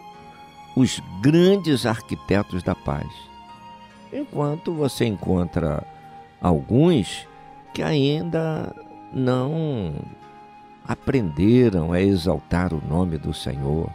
os 0.77 1.01
grandes 1.23 1.87
arquitetos 1.87 2.62
da 2.62 2.75
paz. 2.75 3.09
Enquanto 4.12 4.75
você 4.75 5.07
encontra 5.07 5.83
alguns 6.42 7.27
que 7.73 7.83
ainda 7.83 8.77
não 9.14 9.94
aprenderam 10.87 11.90
a 11.90 12.03
exaltar 12.03 12.75
o 12.75 12.87
nome 12.87 13.16
do 13.16 13.33
Senhor, 13.33 13.90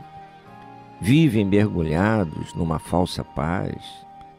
vivem 1.03 1.43
mergulhados 1.43 2.53
numa 2.53 2.79
falsa 2.79 3.25
paz, 3.25 3.75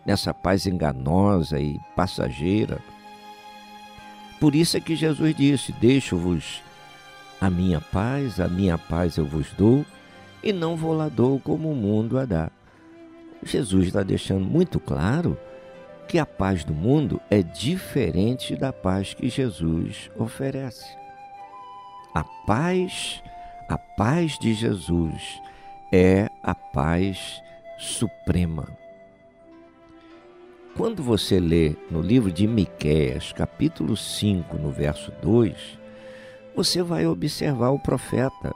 nessa 0.06 0.32
paz 0.32 0.66
enganosa 0.66 1.60
e 1.60 1.78
passageira. 1.94 2.78
Por 4.40 4.54
isso 4.54 4.78
é 4.78 4.80
que 4.80 4.96
Jesus 4.96 5.36
disse: 5.36 5.72
Deixo-vos 5.72 6.62
a 7.38 7.50
minha 7.50 7.82
paz, 7.82 8.40
a 8.40 8.48
minha 8.48 8.78
paz 8.78 9.18
eu 9.18 9.26
vos 9.26 9.52
dou, 9.58 9.84
e 10.42 10.54
não 10.54 10.74
vou 10.74 10.94
lá 10.94 11.10
dou 11.10 11.38
como 11.38 11.70
o 11.70 11.76
mundo 11.76 12.18
a 12.18 12.24
dá. 12.24 12.50
Jesus 13.42 13.88
está 13.88 14.02
deixando 14.02 14.46
muito 14.46 14.80
claro 14.80 15.38
que 16.08 16.18
a 16.18 16.24
paz 16.24 16.64
do 16.64 16.72
mundo 16.72 17.20
é 17.30 17.42
diferente 17.42 18.56
da 18.56 18.72
paz 18.72 19.12
que 19.12 19.28
Jesus 19.28 20.10
oferece. 20.16 20.96
A 22.14 22.24
paz, 22.24 23.22
a 23.68 23.76
paz 23.76 24.38
de 24.38 24.54
Jesus 24.54 25.42
é 25.92 26.28
a 26.42 26.54
paz 26.54 27.40
suprema. 27.78 28.68
Quando 30.76 31.02
você 31.02 31.38
lê 31.38 31.76
no 31.90 32.00
livro 32.00 32.32
de 32.32 32.46
Miqueias, 32.46 33.32
capítulo 33.32 33.96
5, 33.96 34.56
no 34.58 34.70
verso 34.70 35.12
2, 35.22 35.54
você 36.56 36.82
vai 36.82 37.06
observar 37.06 37.70
o 37.70 37.78
profeta 37.78 38.52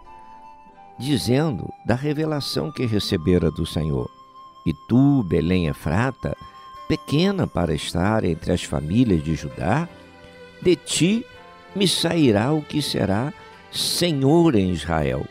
dizendo 0.99 1.73
da 1.87 1.95
revelação 1.95 2.73
que 2.73 2.85
recebera 2.85 3.51
do 3.51 3.65
Senhor. 3.65 4.11
E 4.67 4.73
tu, 4.89 5.23
Belém 5.23 5.69
Efrata, 5.69 6.37
pequena 6.89 7.47
para 7.47 7.73
estar 7.73 8.25
entre 8.25 8.53
as 8.53 8.65
famílias 8.65 9.23
de 9.23 9.37
Judá, 9.37 9.89
de 10.61 10.75
ti 10.75 11.25
me 11.75 11.87
sairá 11.87 12.53
o 12.53 12.63
que 12.63 12.83
será 12.83 13.33
Senhor 13.71 14.57
em 14.57 14.73
Israel 14.73 15.25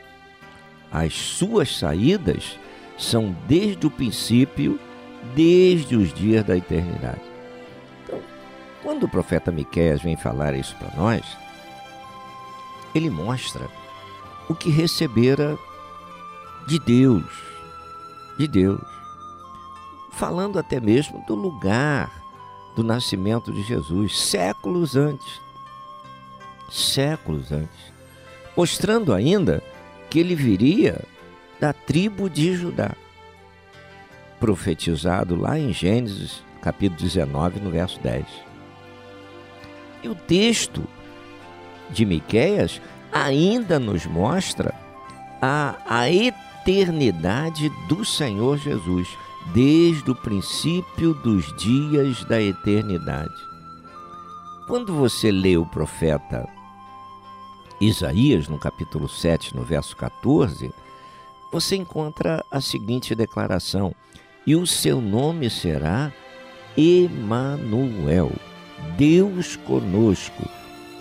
as 0.91 1.13
suas 1.13 1.78
saídas 1.78 2.58
são 2.97 3.36
desde 3.47 3.86
o 3.86 3.91
princípio, 3.91 4.80
desde 5.36 5.95
os 5.95 6.13
dias 6.13 6.43
da 6.43 6.58
eternidade. 6.58 7.21
Então, 8.04 8.19
quando 8.82 9.04
o 9.04 9.10
profeta 9.10 9.52
Miqueias 9.52 10.02
vem 10.02 10.15
falar 10.15 10.56
isso 10.56 10.76
para 10.78 10.95
nós, 10.95 11.26
ele 12.95 13.10
mostra 13.10 13.67
o 14.50 14.56
que 14.56 14.69
recebera 14.69 15.58
de 16.67 16.80
Deus, 16.80 17.26
de 18.38 18.47
Deus, 18.47 18.82
falando 20.12 20.58
até 20.58 20.80
mesmo 20.80 21.23
do 21.28 21.36
lugar 21.36 22.12
do 22.76 22.84
nascimento 22.84 23.52
de 23.52 23.63
Jesus, 23.63 24.19
séculos 24.19 24.95
antes, 24.95 25.41
séculos 26.69 27.52
antes, 27.52 27.93
mostrando 28.56 29.13
ainda 29.13 29.63
que 30.09 30.19
ele 30.19 30.35
viria 30.35 31.01
da 31.59 31.73
tribo 31.73 32.29
de 32.29 32.55
Judá. 32.55 32.91
Profetizado 34.39 35.35
lá 35.35 35.57
em 35.57 35.73
Gênesis, 35.73 36.43
capítulo 36.61 37.01
19, 37.01 37.59
no 37.59 37.71
verso 37.71 37.99
10. 38.01 38.25
E 40.03 40.09
o 40.09 40.15
texto 40.15 40.83
de 41.89 42.05
Miqueias 42.05 42.81
ainda 43.11 43.79
nos 43.79 44.05
mostra 44.05 44.73
a, 45.41 45.75
a 45.87 46.09
eternidade 46.11 47.69
do 47.87 48.05
Senhor 48.05 48.57
Jesus, 48.57 49.07
desde 49.53 50.11
o 50.11 50.15
princípio 50.15 51.13
dos 51.13 51.55
dias 51.55 52.23
da 52.25 52.41
eternidade. 52.41 53.33
Quando 54.67 54.93
você 54.93 55.31
lê 55.31 55.55
o 55.57 55.65
profeta 55.65 56.47
Isaías, 57.79 58.47
no 58.47 58.57
capítulo 58.57 59.07
7, 59.07 59.55
no 59.55 59.61
verso 59.61 59.95
14, 59.95 60.71
você 61.51 61.75
encontra 61.75 62.43
a 62.51 62.59
seguinte 62.59 63.13
declaração: 63.13 63.93
E 64.45 64.55
o 64.55 64.65
seu 64.65 64.99
nome 64.99 65.49
será 65.49 66.11
Emanuel, 66.75 68.31
Deus 68.97 69.55
conosco, 69.55 70.49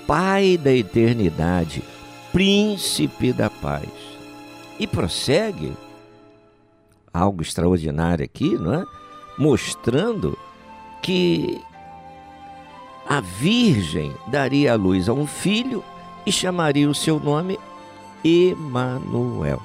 Pai 0.06 0.56
da 0.56 0.72
eternidade, 0.72 1.82
príncipe 2.32 3.32
da 3.32 3.50
paz. 3.50 3.88
E 4.78 4.86
prossegue 4.86 5.72
algo 7.12 7.42
extraordinário 7.42 8.24
aqui, 8.24 8.54
não 8.56 8.74
é? 8.74 8.84
Mostrando 9.38 10.38
que 11.02 11.60
a 13.08 13.20
virgem 13.20 14.14
daria 14.28 14.74
à 14.74 14.76
luz 14.76 15.08
a 15.08 15.12
um 15.12 15.26
filho 15.26 15.82
e 16.26 16.32
chamaria 16.32 16.90
o 16.90 16.94
seu 16.94 17.20
nome 17.20 17.58
Emanuel. 18.24 19.62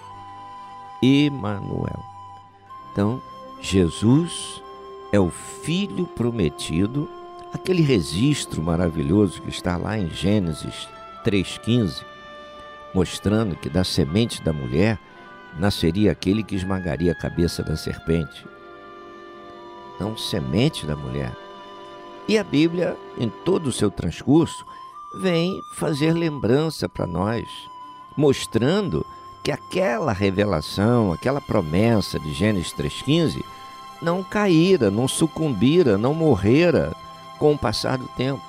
Emanuel. 1.02 2.06
Então, 2.92 3.20
Jesus 3.60 4.62
é 5.12 5.20
o 5.20 5.32
filho 5.32 6.06
prometido, 6.06 7.10
aquele 7.52 7.82
registro 7.82 8.62
maravilhoso 8.62 9.42
que 9.42 9.50
está 9.50 9.76
lá 9.78 9.98
em 9.98 10.10
Gênesis 10.10 10.88
3:15, 11.24 12.06
mostrando 12.94 13.56
que 13.56 13.70
da 13.70 13.84
semente 13.84 14.44
da 14.44 14.54
mulher 14.54 15.00
nasceria 15.58 16.12
aquele 16.12 16.44
que 16.44 16.56
esmagaria 16.56 17.12
a 17.12 17.16
cabeça 17.16 17.64
da 17.64 17.76
serpente. 17.76 18.46
Então, 19.96 20.16
semente 20.16 20.86
da 20.86 20.96
mulher. 20.96 21.36
E 22.28 22.38
a 22.38 22.44
Bíblia, 22.44 22.96
em 23.18 23.30
todo 23.44 23.68
o 23.68 23.72
seu 23.72 23.92
transcurso, 23.92 24.66
vem 25.16 25.62
fazer 25.74 26.14
lembrança 26.14 26.88
para 26.88 27.06
nós, 27.06 27.48
mostrando 28.18 29.06
que 29.44 29.52
aquela 29.52 30.14
revelação, 30.14 31.12
aquela 31.12 31.42
promessa 31.42 32.20
de 32.20 32.34
Gênesis 32.34 32.74
3,15 32.74 33.44
não 34.02 34.24
caíra, 34.24 34.90
não 34.90 35.08
sucumbira, 35.08 35.98
não 35.98 36.14
morrera 36.14 36.94
com 37.38 37.54
o 37.54 37.58
passar 37.58 37.98
do 37.98 38.08
tempo. 38.10 38.42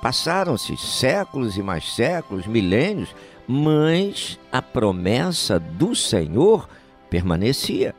Passaram-se 0.00 0.76
séculos 0.76 1.56
e 1.56 1.62
mais 1.62 1.94
séculos, 1.94 2.46
milênios, 2.46 3.14
mas 3.46 4.38
a 4.50 4.60
promessa 4.60 5.58
do 5.58 5.94
Senhor 5.94 6.68
permanecia. 7.08 7.94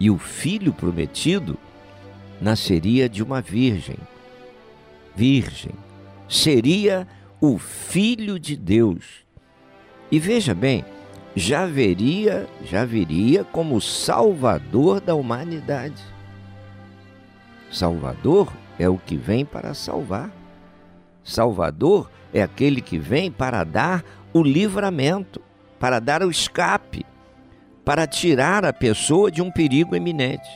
E 0.00 0.10
o 0.10 0.18
filho 0.18 0.72
prometido 0.72 1.56
nasceria 2.40 3.08
de 3.08 3.22
uma 3.22 3.40
virgem. 3.40 3.96
Virgem. 5.14 5.83
Seria 6.28 7.06
o 7.40 7.58
filho 7.58 8.38
de 8.38 8.56
Deus. 8.56 9.24
E 10.10 10.18
veja 10.18 10.54
bem, 10.54 10.84
já 11.36 11.66
veria, 11.66 12.46
já 12.64 12.84
viria 12.84 13.44
como 13.44 13.80
salvador 13.80 15.00
da 15.00 15.14
humanidade. 15.14 16.02
Salvador 17.70 18.52
é 18.78 18.88
o 18.88 18.96
que 18.96 19.16
vem 19.16 19.44
para 19.44 19.74
salvar. 19.74 20.30
Salvador 21.24 22.10
é 22.32 22.42
aquele 22.42 22.80
que 22.80 22.98
vem 22.98 23.30
para 23.30 23.64
dar 23.64 24.04
o 24.32 24.42
livramento, 24.42 25.40
para 25.78 25.98
dar 25.98 26.22
o 26.22 26.30
escape, 26.30 27.04
para 27.84 28.06
tirar 28.06 28.64
a 28.64 28.72
pessoa 28.72 29.30
de 29.30 29.42
um 29.42 29.50
perigo 29.50 29.96
iminente. 29.96 30.48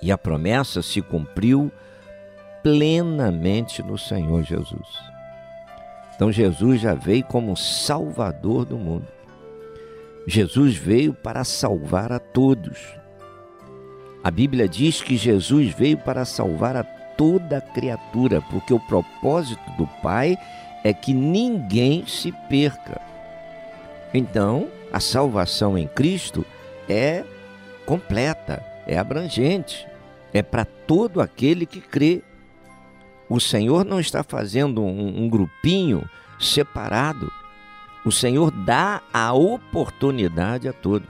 E 0.00 0.10
a 0.10 0.18
promessa 0.18 0.82
se 0.82 1.00
cumpriu 1.00 1.70
plenamente 2.66 3.80
no 3.80 3.96
Senhor 3.96 4.42
Jesus. 4.42 4.88
Então 6.16 6.32
Jesus 6.32 6.80
já 6.80 6.94
veio 6.94 7.22
como 7.22 7.56
Salvador 7.56 8.64
do 8.64 8.76
mundo. 8.76 9.06
Jesus 10.26 10.74
veio 10.74 11.14
para 11.14 11.44
salvar 11.44 12.10
a 12.10 12.18
todos. 12.18 12.76
A 14.20 14.32
Bíblia 14.32 14.66
diz 14.68 15.00
que 15.00 15.16
Jesus 15.16 15.72
veio 15.74 15.96
para 15.96 16.24
salvar 16.24 16.74
a 16.74 16.82
toda 16.82 17.60
criatura, 17.60 18.42
porque 18.50 18.74
o 18.74 18.80
propósito 18.80 19.70
do 19.78 19.86
Pai 20.02 20.36
é 20.82 20.92
que 20.92 21.14
ninguém 21.14 22.04
se 22.04 22.32
perca. 22.48 23.00
Então, 24.12 24.66
a 24.92 24.98
salvação 24.98 25.78
em 25.78 25.86
Cristo 25.86 26.44
é 26.88 27.22
completa, 27.84 28.60
é 28.88 28.98
abrangente, 28.98 29.86
é 30.34 30.42
para 30.42 30.64
todo 30.64 31.20
aquele 31.20 31.64
que 31.64 31.80
crê. 31.80 32.24
O 33.28 33.40
Senhor 33.40 33.84
não 33.84 33.98
está 33.98 34.22
fazendo 34.22 34.82
um, 34.82 35.24
um 35.24 35.28
grupinho 35.28 36.08
separado. 36.38 37.32
O 38.04 38.12
Senhor 38.12 38.50
dá 38.50 39.02
a 39.12 39.32
oportunidade 39.32 40.68
a 40.68 40.72
todos. 40.72 41.08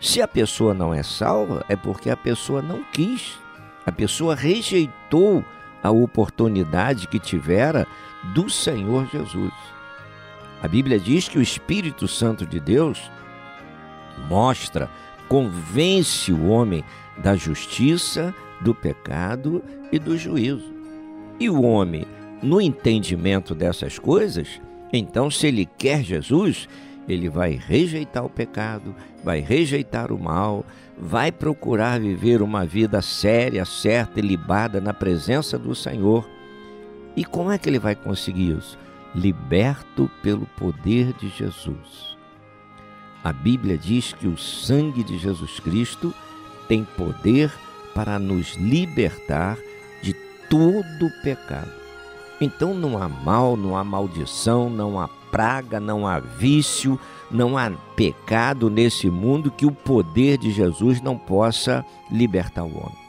Se 0.00 0.20
a 0.20 0.28
pessoa 0.28 0.74
não 0.74 0.92
é 0.92 1.02
salva, 1.02 1.64
é 1.68 1.74
porque 1.74 2.10
a 2.10 2.16
pessoa 2.16 2.60
não 2.60 2.82
quis. 2.92 3.38
A 3.86 3.92
pessoa 3.92 4.34
rejeitou 4.34 5.42
a 5.82 5.90
oportunidade 5.90 7.08
que 7.08 7.18
tivera 7.18 7.86
do 8.34 8.50
Senhor 8.50 9.06
Jesus. 9.10 9.52
A 10.62 10.68
Bíblia 10.68 10.98
diz 10.98 11.28
que 11.28 11.38
o 11.38 11.42
Espírito 11.42 12.08
Santo 12.08 12.46
de 12.46 12.60
Deus 12.60 13.10
mostra, 14.28 14.90
convence 15.28 16.32
o 16.32 16.48
homem 16.48 16.84
da 17.18 17.36
justiça, 17.36 18.34
do 18.60 18.74
pecado 18.74 19.62
e 19.92 19.98
do 19.98 20.16
juízo. 20.16 20.73
E 21.38 21.50
o 21.50 21.62
homem, 21.62 22.06
no 22.42 22.60
entendimento 22.60 23.54
dessas 23.54 23.98
coisas, 23.98 24.60
então, 24.92 25.28
se 25.30 25.48
ele 25.48 25.66
quer 25.66 26.04
Jesus, 26.04 26.68
ele 27.08 27.28
vai 27.28 27.52
rejeitar 27.52 28.24
o 28.24 28.30
pecado, 28.30 28.94
vai 29.24 29.40
rejeitar 29.40 30.12
o 30.12 30.18
mal, 30.18 30.64
vai 30.96 31.32
procurar 31.32 31.98
viver 31.98 32.40
uma 32.40 32.64
vida 32.64 33.02
séria, 33.02 33.64
certa 33.64 34.20
e 34.20 34.22
libada 34.22 34.80
na 34.80 34.94
presença 34.94 35.58
do 35.58 35.74
Senhor. 35.74 36.28
E 37.16 37.24
como 37.24 37.50
é 37.50 37.58
que 37.58 37.68
ele 37.68 37.78
vai 37.78 37.94
conseguir 37.94 38.56
isso? 38.56 38.78
Liberto 39.14 40.10
pelo 40.22 40.46
poder 40.56 41.12
de 41.14 41.28
Jesus. 41.28 42.16
A 43.22 43.32
Bíblia 43.32 43.76
diz 43.76 44.12
que 44.12 44.28
o 44.28 44.36
sangue 44.36 45.02
de 45.02 45.18
Jesus 45.18 45.58
Cristo 45.58 46.14
tem 46.68 46.84
poder 46.84 47.52
para 47.94 48.18
nos 48.18 48.54
libertar 48.54 49.56
todo 50.48 51.10
pecado. 51.22 51.70
Então 52.40 52.74
não 52.74 53.00
há 53.00 53.08
mal, 53.08 53.56
não 53.56 53.76
há 53.76 53.84
maldição, 53.84 54.68
não 54.68 55.00
há 55.00 55.08
praga, 55.30 55.80
não 55.80 56.06
há 56.06 56.18
vício, 56.20 56.98
não 57.30 57.56
há 57.56 57.70
pecado 57.96 58.68
nesse 58.68 59.08
mundo 59.10 59.50
que 59.50 59.66
o 59.66 59.72
poder 59.72 60.38
de 60.38 60.50
Jesus 60.50 61.00
não 61.00 61.16
possa 61.16 61.84
libertar 62.10 62.64
o 62.64 62.76
homem. 62.76 63.04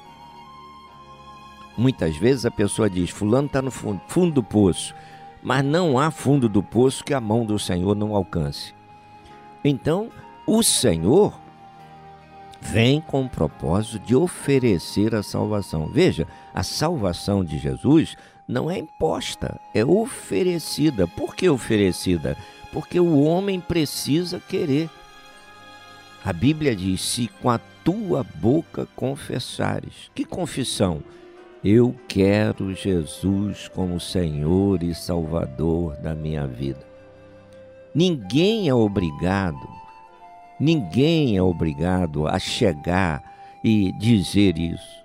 Muitas 1.77 2.15
vezes 2.15 2.45
a 2.45 2.51
pessoa 2.51 2.89
diz: 2.89 3.09
Fulano 3.09 3.47
está 3.47 3.61
no 3.61 3.71
fundo, 3.71 4.01
fundo 4.07 4.33
do 4.33 4.43
poço, 4.43 4.95
mas 5.43 5.63
não 5.63 5.99
há 5.99 6.09
fundo 6.09 6.47
do 6.47 6.63
poço 6.63 7.03
que 7.03 7.13
a 7.13 7.19
mão 7.19 7.45
do 7.45 7.59
Senhor 7.59 7.95
não 7.95 8.15
alcance. 8.15 8.73
Então, 9.63 10.09
o 10.47 10.63
Senhor 10.63 11.33
vem 12.71 12.99
com 13.01 13.23
o 13.23 13.29
propósito 13.29 13.99
de 13.99 14.15
oferecer 14.15 15.15
a 15.15 15.23
salvação. 15.23 15.87
Veja, 15.87 16.27
a 16.53 16.63
salvação 16.63 17.43
de 17.43 17.57
Jesus 17.57 18.15
não 18.47 18.69
é 18.69 18.79
imposta, 18.79 19.59
é 19.73 19.83
oferecida. 19.83 21.07
Por 21.07 21.35
que 21.35 21.49
oferecida? 21.49 22.37
Porque 22.71 22.99
o 22.99 23.21
homem 23.21 23.59
precisa 23.59 24.39
querer. 24.39 24.89
A 26.23 26.33
Bíblia 26.33 26.75
diz: 26.75 27.01
se 27.01 27.27
com 27.41 27.49
a 27.49 27.59
tua 27.83 28.23
boca 28.23 28.87
confessares. 28.95 30.09
Que 30.13 30.25
confissão? 30.25 31.03
Eu 31.63 31.95
quero 32.07 32.73
Jesus 32.73 33.67
como 33.67 33.99
Senhor 33.99 34.83
e 34.83 34.93
Salvador 34.93 35.95
da 35.97 36.13
minha 36.13 36.45
vida. 36.45 36.85
Ninguém 37.93 38.67
é 38.67 38.73
obrigado, 38.73 39.67
ninguém 40.59 41.37
é 41.37 41.41
obrigado 41.41 42.27
a 42.27 42.39
chegar 42.39 43.23
e 43.63 43.91
dizer 43.93 44.57
isso. 44.57 45.03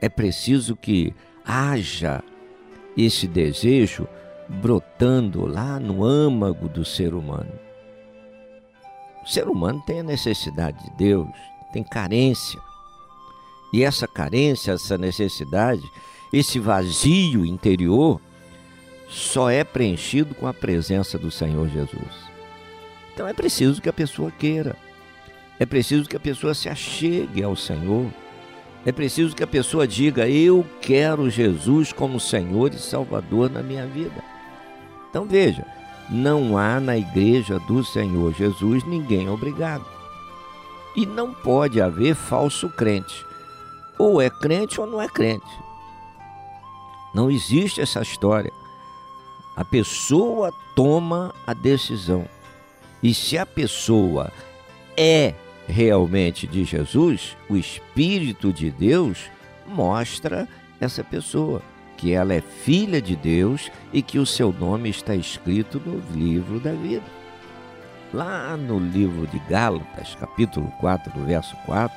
É 0.00 0.08
preciso 0.08 0.76
que 0.76 1.14
haja 1.44 2.22
esse 2.96 3.26
desejo 3.26 4.06
brotando 4.48 5.46
lá 5.46 5.80
no 5.80 6.04
âmago 6.04 6.68
do 6.68 6.84
ser 6.84 7.14
humano. 7.14 7.52
O 9.24 9.28
ser 9.28 9.48
humano 9.48 9.82
tem 9.84 10.00
a 10.00 10.04
necessidade 10.04 10.82
de 10.84 10.96
Deus, 10.96 11.28
tem 11.72 11.82
carência. 11.82 12.60
E 13.72 13.82
essa 13.82 14.06
carência, 14.06 14.72
essa 14.72 14.96
necessidade, 14.96 15.82
esse 16.32 16.58
vazio 16.60 17.44
interior, 17.44 18.20
só 19.08 19.50
é 19.50 19.64
preenchido 19.64 20.34
com 20.34 20.46
a 20.46 20.54
presença 20.54 21.18
do 21.18 21.30
Senhor 21.30 21.68
Jesus. 21.68 22.25
Então 23.16 23.26
é 23.26 23.32
preciso 23.32 23.80
que 23.80 23.88
a 23.88 23.94
pessoa 23.94 24.30
queira, 24.30 24.76
é 25.58 25.64
preciso 25.64 26.06
que 26.06 26.16
a 26.16 26.20
pessoa 26.20 26.52
se 26.52 26.68
achegue 26.68 27.42
ao 27.42 27.56
Senhor 27.56 28.12
é 28.86 28.92
preciso 28.92 29.34
que 29.34 29.42
a 29.42 29.48
pessoa 29.48 29.84
diga: 29.84 30.28
Eu 30.28 30.64
quero 30.80 31.28
Jesus 31.28 31.92
como 31.92 32.20
Senhor 32.20 32.72
e 32.72 32.78
Salvador 32.78 33.50
na 33.50 33.60
minha 33.60 33.84
vida. 33.84 34.22
Então 35.10 35.24
veja, 35.24 35.66
não 36.08 36.56
há 36.56 36.78
na 36.78 36.96
igreja 36.96 37.58
do 37.58 37.82
Senhor 37.82 38.32
Jesus 38.32 38.84
ninguém 38.84 39.28
obrigado. 39.28 39.84
E 40.94 41.04
não 41.04 41.34
pode 41.34 41.80
haver 41.80 42.14
falso 42.14 42.70
crente. 42.70 43.26
ou 43.98 44.22
é 44.22 44.30
crente 44.30 44.80
ou 44.80 44.86
não 44.86 45.02
é 45.02 45.08
crente. 45.08 45.44
Não 47.12 47.28
existe 47.28 47.80
essa 47.80 48.00
história. 48.02 48.52
A 49.56 49.64
pessoa 49.64 50.52
toma 50.76 51.34
a 51.44 51.52
decisão. 51.52 52.28
E 53.06 53.14
se 53.14 53.38
a 53.38 53.46
pessoa 53.46 54.32
é 54.96 55.32
realmente 55.68 56.44
de 56.44 56.64
Jesus, 56.64 57.36
o 57.48 57.56
Espírito 57.56 58.52
de 58.52 58.68
Deus 58.68 59.30
mostra 59.64 60.48
essa 60.80 61.04
pessoa 61.04 61.62
que 61.96 62.12
ela 62.12 62.34
é 62.34 62.40
filha 62.40 63.00
de 63.00 63.14
Deus 63.14 63.70
e 63.92 64.02
que 64.02 64.18
o 64.18 64.26
seu 64.26 64.52
nome 64.52 64.90
está 64.90 65.14
escrito 65.14 65.80
no 65.86 66.02
livro 66.18 66.58
da 66.58 66.72
vida. 66.72 67.04
Lá 68.12 68.56
no 68.56 68.80
livro 68.80 69.24
de 69.28 69.38
Gálatas, 69.48 70.16
capítulo 70.16 70.66
4, 70.80 71.12
verso 71.26 71.56
4, 71.64 71.96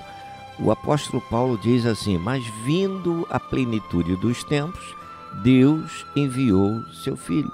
o 0.60 0.69
apóstolo 0.69 1.24
Paulo 1.28 1.58
diz 1.58 1.88
assim: 1.88 2.19
Mas 2.19 2.45
vindo 2.63 3.26
a 3.32 3.39
plenitude 3.39 4.15
dos 4.17 4.43
tempos, 4.43 4.95
Deus 5.41 6.06
enviou 6.15 6.84
seu 7.04 7.17
filho. 7.17 7.52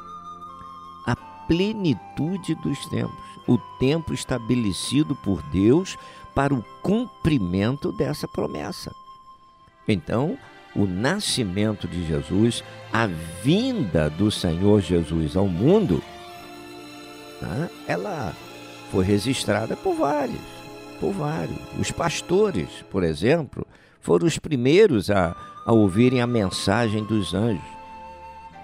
A 1.08 1.16
plenitude 1.48 2.54
dos 2.56 2.86
tempos, 2.88 3.35
o 3.48 3.58
tempo 3.80 4.14
estabelecido 4.14 5.16
por 5.16 5.42
Deus 5.44 5.98
para 6.34 6.54
o 6.54 6.64
cumprimento 6.82 7.92
dessa 7.92 8.28
promessa. 8.28 8.94
Então, 9.88 10.38
o 10.76 10.86
nascimento 10.86 11.88
de 11.88 12.06
Jesus, 12.06 12.64
a 12.92 13.08
vinda 13.08 14.10
do 14.10 14.30
Senhor 14.30 14.82
Jesus 14.82 15.38
ao 15.38 15.48
mundo, 15.48 16.04
né, 17.42 17.70
ela 17.88 18.34
foi 18.92 19.06
registrada 19.06 19.76
por 19.76 19.96
vários, 19.96 20.42
por 21.00 21.14
vários. 21.14 21.58
Os 21.80 21.92
pastores, 21.92 22.70
por 22.92 23.04
exemplo, 23.04 23.66
foram 24.02 24.28
os 24.28 24.38
primeiros 24.38 25.10
a, 25.10 25.36
a 25.66 25.72
ouvirem 25.72 26.22
a 26.22 26.28
mensagem 26.28 27.04
dos 27.04 27.34
anjos. 27.34 27.64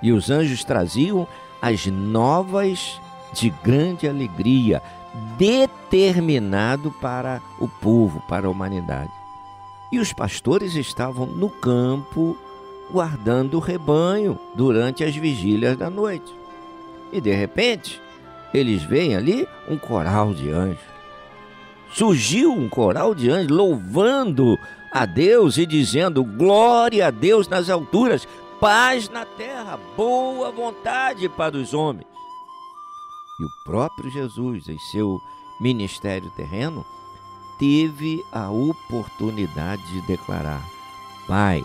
E 0.04 0.12
os 0.12 0.30
anjos 0.30 0.64
traziam 0.64 1.28
as 1.62 1.86
novas 1.86 3.00
de 3.34 3.50
grande 3.64 4.08
alegria, 4.08 4.82
determinado 5.38 6.92
para 6.92 7.42
o 7.60 7.68
povo, 7.68 8.22
para 8.28 8.48
a 8.48 8.50
humanidade. 8.50 9.12
E 9.92 10.00
os 10.00 10.14
pastores 10.14 10.76
estavam 10.76 11.26
no 11.26 11.50
campo 11.50 12.38
guardando 12.92 13.56
o 13.56 13.60
rebanho 13.60 14.38
durante 14.56 15.04
as 15.04 15.16
vigílias 15.16 15.78
da 15.78 15.90
noite. 15.90 16.34
E 17.12 17.20
de 17.20 17.34
repente, 17.34 18.02
eles 18.54 18.84
veem 18.84 19.16
ali 19.16 19.48
um 19.68 19.78
coral 19.78 20.34
de 20.34 20.50
anjos. 20.50 20.92
Surgiu 21.94 22.54
um 22.54 22.70
coral 22.70 23.14
de 23.14 23.30
anjos 23.30 23.52
louvando 23.52 24.58
a 24.92 25.06
Deus 25.06 25.58
e 25.58 25.66
dizendo: 25.66 26.24
Glória 26.24 27.08
a 27.08 27.12
Deus 27.12 27.48
nas 27.48 27.70
alturas, 27.70 28.28
paz 28.60 29.10
na 29.10 29.26
terra, 29.26 29.78
boa 29.96 30.52
vontade 30.52 31.28
para 31.28 31.58
os 31.58 31.74
homens. 31.74 32.11
E 33.42 33.44
o 33.44 33.50
próprio 33.50 34.12
Jesus, 34.12 34.70
em 34.70 34.78
seu 34.78 35.20
ministério 35.60 36.30
terreno, 36.36 36.86
teve 37.58 38.24
a 38.32 38.52
oportunidade 38.52 39.82
de 39.92 40.02
declarar: 40.06 40.64
Pai, 41.28 41.64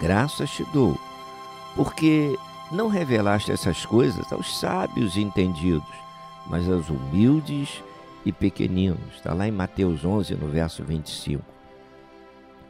graças 0.00 0.50
te 0.50 0.64
dou, 0.72 0.98
porque 1.76 2.36
não 2.72 2.88
revelaste 2.88 3.52
essas 3.52 3.86
coisas 3.86 4.32
aos 4.32 4.58
sábios 4.58 5.14
e 5.14 5.20
entendidos, 5.20 5.88
mas 6.48 6.68
aos 6.68 6.90
humildes 6.90 7.84
e 8.26 8.32
pequeninos. 8.32 9.14
Está 9.14 9.32
lá 9.32 9.46
em 9.46 9.52
Mateus 9.52 10.04
11, 10.04 10.34
no 10.34 10.48
verso 10.48 10.82
25. 10.82 11.44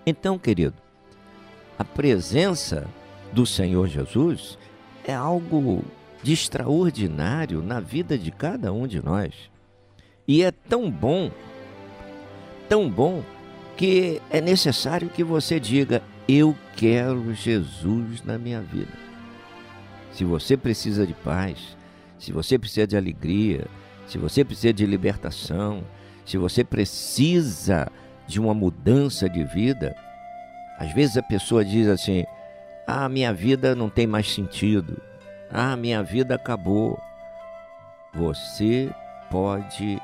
Então, 0.05 0.39
querido, 0.39 0.77
a 1.79 1.85
presença 1.85 2.87
do 3.33 3.47
Senhor 3.47 3.89
Jesus 3.89 4.59
é 5.05 5.15
algo 5.15 5.83
de 6.23 6.33
extraordinário 6.33 7.63
na 7.63 7.81
vida 7.81 8.19
de 8.19 8.31
cada 8.31 8.73
um 8.73 8.87
de 8.87 9.03
nós. 9.03 9.35
E 10.27 10.43
é 10.43 10.51
tão 10.51 10.91
bom 10.91 11.31
tão 12.71 12.89
bom 12.89 13.25
que 13.77 14.23
é 14.31 14.41
necessário 14.41 15.11
que 15.11 15.25
você 15.25 15.59
diga: 15.59 16.01
Eu 16.29 16.57
quero 16.77 17.35
Jesus 17.35 18.23
na 18.23 18.39
minha 18.39 18.63
vida. 18.63 18.93
Se 20.13 20.25
você 20.25 20.57
precisa 20.57 21.05
de 21.05 21.13
paz, 21.13 21.77
se 22.19 22.31
você 22.31 22.57
precisa 22.57 22.87
de 22.87 22.97
alegria, 22.97 23.67
se 24.07 24.19
você 24.19 24.45
precisa 24.45 24.73
de 24.73 24.87
libertação, 24.87 25.83
se 26.25 26.39
você 26.39 26.63
precisa 26.63 27.91
de 28.27 28.39
uma 28.39 28.55
mudança 28.55 29.29
de 29.29 29.43
vida, 29.43 29.97
às 30.79 30.93
vezes 30.95 31.17
a 31.17 31.23
pessoa 31.23 31.65
diz 31.65 31.89
assim: 31.89 32.25
Ah, 32.87 33.09
minha 33.09 33.35
vida 33.35 33.75
não 33.75 33.91
tem 33.91 34.07
mais 34.07 34.33
sentido. 34.33 35.03
Ah, 35.53 35.77
minha 35.77 36.03
vida 36.03 36.35
acabou. 36.37 37.01
Você 38.15 38.91
pode 39.31 40.01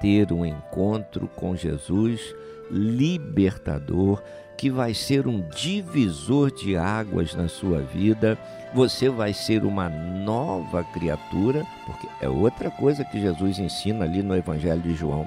ter 0.00 0.32
um 0.32 0.44
encontro 0.44 1.28
com 1.28 1.54
Jesus 1.54 2.34
libertador, 2.70 4.22
que 4.56 4.70
vai 4.70 4.92
ser 4.92 5.26
um 5.26 5.40
divisor 5.48 6.50
de 6.50 6.76
águas 6.76 7.34
na 7.34 7.48
sua 7.48 7.80
vida. 7.80 8.36
Você 8.74 9.08
vai 9.08 9.32
ser 9.32 9.64
uma 9.64 9.88
nova 9.88 10.84
criatura, 10.84 11.64
porque 11.86 12.08
é 12.20 12.28
outra 12.28 12.70
coisa 12.70 13.04
que 13.04 13.20
Jesus 13.20 13.58
ensina 13.58 14.04
ali 14.04 14.22
no 14.22 14.36
Evangelho 14.36 14.82
de 14.82 14.94
João. 14.94 15.26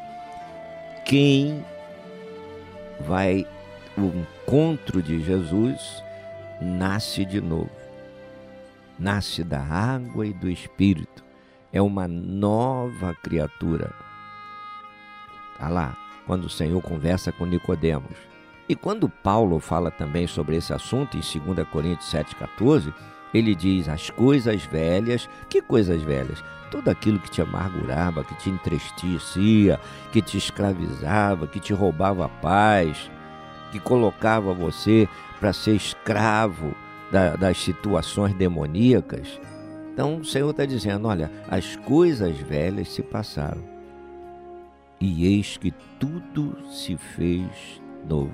Quem 1.06 1.66
vai 3.00 3.48
o 3.98 4.06
encontro 4.06 5.02
de 5.02 5.24
Jesus 5.24 6.04
nasce 6.62 7.26
de 7.26 7.42
novo. 7.42 7.81
Nasce 9.02 9.44
da 9.44 9.60
água 9.60 10.28
e 10.28 10.32
do 10.32 10.48
espírito. 10.48 11.24
É 11.74 11.82
uma 11.82 12.08
nova 12.08 13.16
criatura. 13.16 13.92
Está 15.54 15.70
lá, 15.70 15.98
quando 16.28 16.44
o 16.44 16.50
Senhor 16.50 16.80
conversa 16.84 17.32
com 17.32 17.48
Nicodemos. 17.48 18.16
E 18.70 18.76
quando 18.76 19.10
Paulo 19.10 19.60
fala 19.60 19.90
também 19.90 20.28
sobre 20.28 20.56
esse 20.56 20.72
assunto 20.72 21.18
em 21.18 21.22
2 21.22 21.68
Coríntios 21.70 22.12
7,14, 22.12 22.94
ele 23.34 23.56
diz 23.56 23.90
as 23.90 24.12
coisas 24.12 24.66
velhas, 24.66 25.28
que 25.50 25.64
coisas 25.64 26.04
velhas? 26.04 26.44
Tudo 26.70 26.90
aquilo 26.90 27.18
que 27.18 27.32
te 27.32 27.42
amargurava, 27.42 28.24
que 28.24 28.36
te 28.36 28.52
entristecia, 28.52 29.80
que 30.12 30.22
te 30.22 30.38
escravizava, 30.38 31.48
que 31.48 31.60
te 31.60 31.74
roubava 31.74 32.26
a 32.26 32.30
paz, 32.30 33.10
que 33.72 33.80
colocava 33.80 34.54
você 34.54 35.10
para 35.40 35.52
ser 35.54 35.74
escravo 35.74 36.76
da, 37.12 37.36
das 37.36 37.58
situações 37.58 38.34
demoníacas. 38.36 39.40
Então 39.94 40.18
o 40.18 40.26
Senhor 40.26 40.50
está 40.52 40.66
dizendo: 40.66 41.08
olha, 41.08 41.30
as 41.50 41.76
coisas 41.76 42.38
velhas 42.38 42.90
se 42.90 43.02
passaram 43.02 43.72
e 45.02 45.26
eis 45.26 45.58
que 45.58 45.74
tudo 46.00 46.56
se 46.72 46.96
fez 46.96 47.82
novo. 48.08 48.32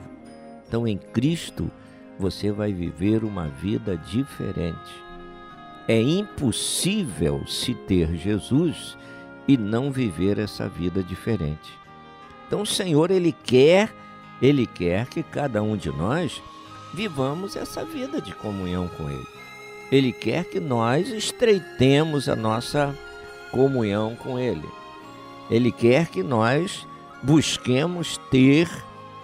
Então, 0.68 0.86
em 0.86 0.98
Cristo, 0.98 1.72
você 2.20 2.52
vai 2.52 2.74
viver 2.74 3.24
uma 3.24 3.48
vida 3.48 3.96
diferente. 3.96 4.94
É 5.88 6.02
impossível 6.02 7.48
se 7.48 7.74
ter 7.74 8.14
Jesus 8.18 8.98
e 9.48 9.58
não 9.58 9.90
viver 9.90 10.38
essa 10.38 10.68
vida 10.68 11.02
diferente. 11.02 11.72
Então, 12.46 12.64
o 12.64 12.66
Senhor, 12.66 13.12
Ele 13.12 13.32
quer, 13.32 13.94
Ele 14.42 14.66
quer 14.66 15.08
que 15.08 15.24
cada 15.24 15.64
um 15.64 15.78
de 15.78 15.90
nós 15.90 16.44
vivamos 16.94 17.56
essa 17.56 17.84
vida 17.84 18.22
de 18.22 18.34
comunhão 18.34 18.88
com 18.88 19.10
Ele. 19.10 19.28
Ele 19.92 20.12
quer 20.12 20.46
que 20.46 20.60
nós 20.60 21.10
estreitemos 21.10 22.28
a 22.28 22.36
nossa 22.36 22.94
comunhão 23.52 24.16
com 24.16 24.38
Ele. 24.38 24.68
Ele 25.50 25.72
quer 25.72 26.08
que 26.08 26.22
nós 26.22 26.86
busquemos 27.24 28.18
ter 28.30 28.70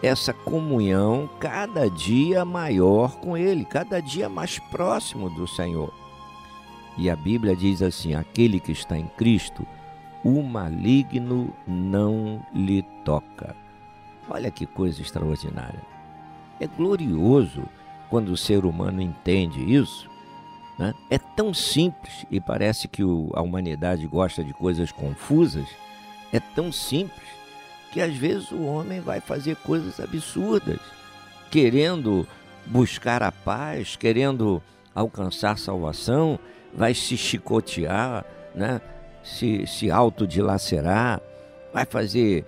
essa 0.01 0.33
comunhão 0.33 1.29
cada 1.39 1.89
dia 1.89 2.43
maior 2.45 3.17
com 3.17 3.37
Ele, 3.37 3.65
cada 3.65 4.01
dia 4.01 4.29
mais 4.29 4.59
próximo 4.59 5.29
do 5.29 5.47
Senhor. 5.47 5.93
E 6.97 7.09
a 7.09 7.15
Bíblia 7.15 7.55
diz 7.55 7.81
assim: 7.81 8.13
aquele 8.13 8.59
que 8.59 8.71
está 8.71 8.97
em 8.97 9.07
Cristo, 9.07 9.65
o 10.23 10.41
maligno 10.41 11.53
não 11.67 12.45
lhe 12.53 12.83
toca. 13.03 13.55
Olha 14.29 14.49
que 14.49 14.65
coisa 14.65 15.01
extraordinária. 15.01 15.92
É 16.59 16.67
glorioso 16.67 17.63
quando 18.09 18.29
o 18.29 18.37
ser 18.37 18.65
humano 18.65 19.01
entende 19.01 19.59
isso. 19.59 20.09
Né? 20.77 20.93
É 21.09 21.17
tão 21.17 21.53
simples 21.53 22.25
e 22.31 22.39
parece 22.39 22.87
que 22.87 23.01
a 23.01 23.41
humanidade 23.41 24.05
gosta 24.07 24.43
de 24.43 24.53
coisas 24.53 24.91
confusas 24.91 25.67
é 26.31 26.39
tão 26.39 26.71
simples 26.71 27.27
que 27.91 28.01
às 28.01 28.15
vezes 28.15 28.51
o 28.51 28.63
homem 28.63 28.99
vai 28.99 29.19
fazer 29.19 29.55
coisas 29.57 29.99
absurdas, 29.99 30.79
querendo 31.51 32.27
buscar 32.65 33.21
a 33.21 33.31
paz, 33.31 33.95
querendo 33.95 34.61
alcançar 34.95 35.59
salvação, 35.59 36.39
vai 36.73 36.95
se 36.95 37.15
chicotear, 37.15 38.25
né? 38.55 38.81
se, 39.23 39.65
se 39.67 39.91
autodilacerar, 39.91 41.21
vai 41.71 41.85
fazer 41.85 42.45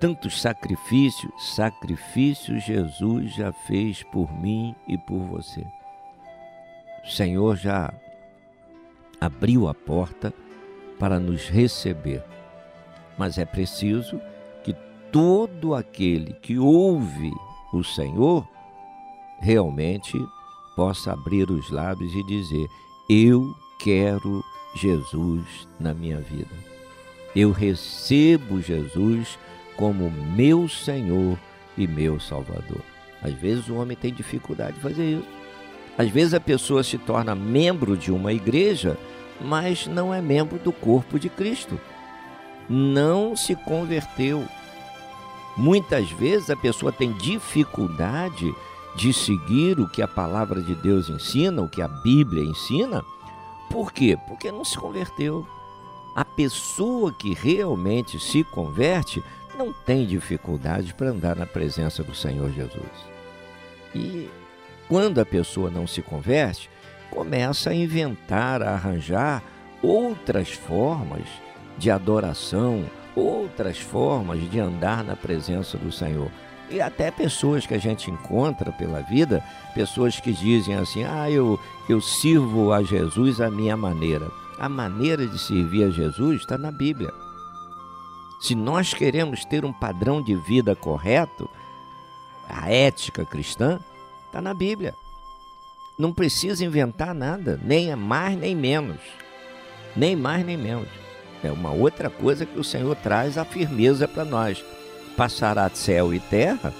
tantos 0.00 0.40
sacrifícios, 0.40 1.30
sacrifícios 1.54 2.64
Jesus 2.64 3.34
já 3.34 3.52
fez 3.52 4.02
por 4.04 4.32
mim 4.32 4.74
e 4.88 4.96
por 4.96 5.18
você. 5.18 5.64
O 7.04 7.08
Senhor 7.08 7.56
já 7.56 7.92
abriu 9.20 9.68
a 9.68 9.74
porta 9.74 10.32
para 10.98 11.20
nos 11.20 11.48
receber. 11.48 12.24
Mas 13.18 13.36
é 13.36 13.44
preciso 13.44 14.18
que 14.64 14.74
todo 15.12 15.74
aquele 15.74 16.32
que 16.34 16.58
ouve 16.58 17.30
o 17.72 17.84
Senhor 17.84 18.48
realmente 19.38 20.18
possa 20.74 21.12
abrir 21.12 21.50
os 21.50 21.70
lábios 21.70 22.14
e 22.14 22.26
dizer: 22.26 22.66
Eu 23.08 23.54
quero 23.78 24.42
Jesus 24.74 25.68
na 25.78 25.92
minha 25.92 26.20
vida. 26.20 26.54
Eu 27.36 27.52
recebo 27.52 28.60
Jesus 28.60 29.38
como 29.80 30.10
meu 30.10 30.68
Senhor 30.68 31.38
e 31.74 31.86
meu 31.86 32.20
Salvador. 32.20 32.82
Às 33.22 33.32
vezes 33.32 33.70
o 33.70 33.76
homem 33.76 33.96
tem 33.96 34.12
dificuldade 34.12 34.74
de 34.74 34.82
fazer 34.82 35.18
isso. 35.18 35.28
Às 35.96 36.10
vezes 36.10 36.34
a 36.34 36.40
pessoa 36.40 36.82
se 36.82 36.98
torna 36.98 37.34
membro 37.34 37.96
de 37.96 38.12
uma 38.12 38.30
igreja, 38.30 38.98
mas 39.40 39.86
não 39.86 40.12
é 40.12 40.20
membro 40.20 40.58
do 40.58 40.70
corpo 40.70 41.18
de 41.18 41.30
Cristo. 41.30 41.80
Não 42.68 43.34
se 43.34 43.56
converteu. 43.56 44.46
Muitas 45.56 46.10
vezes 46.10 46.50
a 46.50 46.56
pessoa 46.56 46.92
tem 46.92 47.14
dificuldade 47.14 48.54
de 48.94 49.14
seguir 49.14 49.80
o 49.80 49.88
que 49.88 50.02
a 50.02 50.08
palavra 50.08 50.60
de 50.60 50.74
Deus 50.74 51.08
ensina, 51.08 51.62
o 51.62 51.70
que 51.70 51.80
a 51.80 51.88
Bíblia 51.88 52.44
ensina. 52.44 53.02
Por 53.70 53.92
quê? 53.92 54.14
Porque 54.28 54.52
não 54.52 54.64
se 54.64 54.76
converteu. 54.76 55.46
A 56.14 56.24
pessoa 56.24 57.12
que 57.12 57.32
realmente 57.32 58.20
se 58.20 58.44
converte 58.44 59.24
não 59.60 59.74
tem 59.74 60.06
dificuldade 60.06 60.94
para 60.94 61.10
andar 61.10 61.36
na 61.36 61.44
presença 61.44 62.02
do 62.02 62.14
Senhor 62.14 62.50
Jesus. 62.50 62.88
E 63.94 64.30
quando 64.88 65.20
a 65.20 65.26
pessoa 65.26 65.70
não 65.70 65.86
se 65.86 66.00
converte, 66.00 66.70
começa 67.10 67.68
a 67.68 67.74
inventar, 67.74 68.62
a 68.62 68.70
arranjar 68.70 69.42
outras 69.82 70.50
formas 70.52 71.24
de 71.76 71.90
adoração, 71.90 72.86
outras 73.14 73.78
formas 73.78 74.50
de 74.50 74.58
andar 74.58 75.04
na 75.04 75.14
presença 75.14 75.76
do 75.76 75.92
Senhor. 75.92 76.30
E 76.70 76.80
até 76.80 77.10
pessoas 77.10 77.66
que 77.66 77.74
a 77.74 77.78
gente 77.78 78.10
encontra 78.10 78.72
pela 78.72 79.02
vida, 79.02 79.44
pessoas 79.74 80.18
que 80.18 80.32
dizem 80.32 80.74
assim: 80.76 81.04
ah, 81.04 81.30
eu, 81.30 81.60
eu 81.86 82.00
sirvo 82.00 82.72
a 82.72 82.82
Jesus 82.82 83.42
à 83.42 83.50
minha 83.50 83.76
maneira. 83.76 84.26
A 84.58 84.70
maneira 84.70 85.26
de 85.26 85.38
servir 85.38 85.84
a 85.84 85.90
Jesus 85.90 86.40
está 86.40 86.56
na 86.56 86.70
Bíblia. 86.70 87.12
Se 88.40 88.54
nós 88.54 88.94
queremos 88.94 89.44
ter 89.44 89.64
um 89.64 89.72
padrão 89.72 90.22
de 90.22 90.34
vida 90.34 90.74
correto, 90.74 91.48
a 92.48 92.70
ética 92.72 93.24
cristã 93.24 93.78
está 94.26 94.40
na 94.40 94.54
Bíblia. 94.54 94.94
Não 95.98 96.12
precisa 96.12 96.64
inventar 96.64 97.14
nada, 97.14 97.60
nem 97.62 97.94
mais 97.94 98.38
nem 98.38 98.56
menos. 98.56 99.00
Nem 99.94 100.16
mais 100.16 100.44
nem 100.44 100.56
menos. 100.56 100.88
É 101.44 101.52
uma 101.52 101.70
outra 101.70 102.08
coisa 102.08 102.46
que 102.46 102.58
o 102.58 102.64
Senhor 102.64 102.96
traz 102.96 103.36
a 103.36 103.44
firmeza 103.44 104.08
para 104.08 104.24
nós 104.24 104.64
passará 105.20 105.68
céu 105.68 106.14
e 106.14 106.18
terra, 106.18 106.72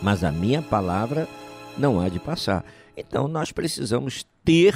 mas 0.00 0.24
a 0.24 0.32
minha 0.32 0.62
palavra 0.62 1.28
não 1.76 2.00
há 2.00 2.08
de 2.08 2.18
passar. 2.18 2.64
Então 2.96 3.28
nós 3.28 3.52
precisamos 3.52 4.24
ter 4.42 4.74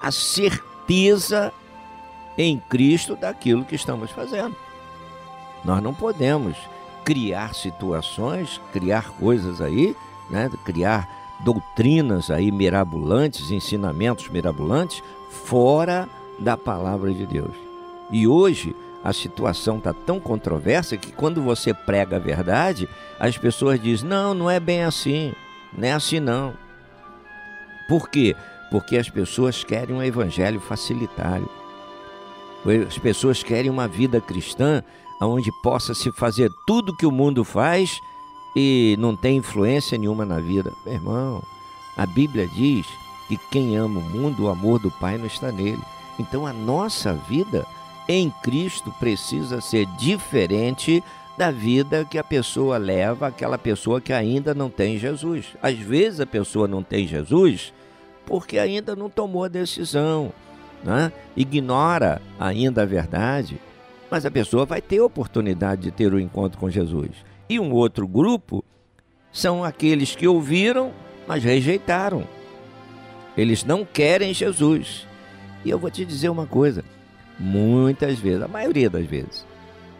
a 0.00 0.10
certeza 0.10 1.52
em 2.38 2.58
Cristo 2.58 3.16
daquilo 3.16 3.66
que 3.66 3.74
estamos 3.74 4.10
fazendo. 4.12 4.56
Nós 5.66 5.82
não 5.82 5.92
podemos 5.92 6.56
criar 7.04 7.54
situações, 7.54 8.60
criar 8.72 9.10
coisas 9.10 9.60
aí, 9.60 9.96
né, 10.30 10.48
criar 10.64 11.08
doutrinas 11.40 12.30
aí 12.30 12.52
mirabolantes, 12.52 13.50
ensinamentos 13.50 14.28
mirabolantes 14.28 15.02
fora 15.28 16.08
da 16.38 16.56
palavra 16.56 17.12
de 17.12 17.26
Deus. 17.26 17.54
E 18.12 18.28
hoje 18.28 18.76
a 19.02 19.12
situação 19.12 19.78
está 19.78 19.92
tão 19.92 20.20
controversa 20.20 20.96
que 20.96 21.10
quando 21.10 21.42
você 21.42 21.74
prega 21.74 22.14
a 22.16 22.20
verdade, 22.20 22.88
as 23.18 23.36
pessoas 23.36 23.80
dizem: 23.80 24.08
não, 24.08 24.34
não 24.34 24.48
é 24.48 24.60
bem 24.60 24.84
assim, 24.84 25.32
não 25.76 25.88
é 25.88 25.92
assim 25.92 26.20
não. 26.20 26.54
Por 27.88 28.08
quê? 28.08 28.36
Porque 28.70 28.96
as 28.96 29.10
pessoas 29.10 29.64
querem 29.64 29.96
um 29.96 30.02
evangelho 30.02 30.60
facilitário. 30.60 31.48
As 32.86 32.98
pessoas 32.98 33.42
querem 33.44 33.70
uma 33.70 33.86
vida 33.86 34.20
cristã 34.20 34.82
onde 35.20 35.50
possa 35.62 35.94
se 35.94 36.12
fazer 36.12 36.50
tudo 36.66 36.96
que 36.96 37.06
o 37.06 37.12
mundo 37.12 37.44
faz 37.44 38.00
e 38.54 38.96
não 38.98 39.14
tem 39.14 39.38
influência 39.38 39.96
nenhuma 39.98 40.24
na 40.24 40.38
vida. 40.38 40.72
Meu 40.84 40.94
irmão, 40.94 41.42
a 41.96 42.06
Bíblia 42.06 42.46
diz 42.46 42.86
que 43.28 43.36
quem 43.50 43.76
ama 43.76 44.00
o 44.00 44.02
mundo, 44.02 44.44
o 44.44 44.48
amor 44.48 44.78
do 44.78 44.90
Pai 44.90 45.18
não 45.18 45.26
está 45.26 45.50
nele. 45.50 45.82
Então 46.18 46.46
a 46.46 46.52
nossa 46.52 47.12
vida 47.12 47.66
em 48.08 48.30
Cristo 48.42 48.92
precisa 48.98 49.60
ser 49.60 49.86
diferente 49.98 51.02
da 51.36 51.50
vida 51.50 52.04
que 52.04 52.18
a 52.18 52.24
pessoa 52.24 52.78
leva, 52.78 53.26
aquela 53.26 53.58
pessoa 53.58 54.00
que 54.00 54.12
ainda 54.12 54.54
não 54.54 54.70
tem 54.70 54.98
Jesus. 54.98 55.46
Às 55.62 55.78
vezes 55.78 56.20
a 56.20 56.26
pessoa 56.26 56.66
não 56.66 56.82
tem 56.82 57.06
Jesus 57.06 57.72
porque 58.24 58.58
ainda 58.58 58.96
não 58.96 59.08
tomou 59.08 59.44
a 59.44 59.48
decisão, 59.48 60.32
né? 60.82 61.12
ignora 61.36 62.20
ainda 62.40 62.82
a 62.82 62.86
verdade, 62.86 63.60
mas 64.10 64.24
a 64.24 64.30
pessoa 64.30 64.64
vai 64.64 64.80
ter 64.80 65.00
oportunidade 65.00 65.82
de 65.82 65.90
ter 65.90 66.12
o 66.12 66.16
um 66.16 66.20
encontro 66.20 66.58
com 66.58 66.70
Jesus. 66.70 67.10
E 67.48 67.58
um 67.58 67.72
outro 67.72 68.06
grupo 68.06 68.64
são 69.32 69.64
aqueles 69.64 70.14
que 70.14 70.26
ouviram, 70.26 70.92
mas 71.26 71.44
rejeitaram. 71.44 72.26
Eles 73.36 73.64
não 73.64 73.84
querem 73.84 74.32
Jesus. 74.32 75.06
E 75.64 75.70
eu 75.70 75.78
vou 75.78 75.90
te 75.90 76.04
dizer 76.04 76.28
uma 76.28 76.46
coisa: 76.46 76.84
Muitas 77.38 78.18
vezes, 78.18 78.42
a 78.42 78.48
maioria 78.48 78.88
das 78.88 79.04
vezes, 79.04 79.46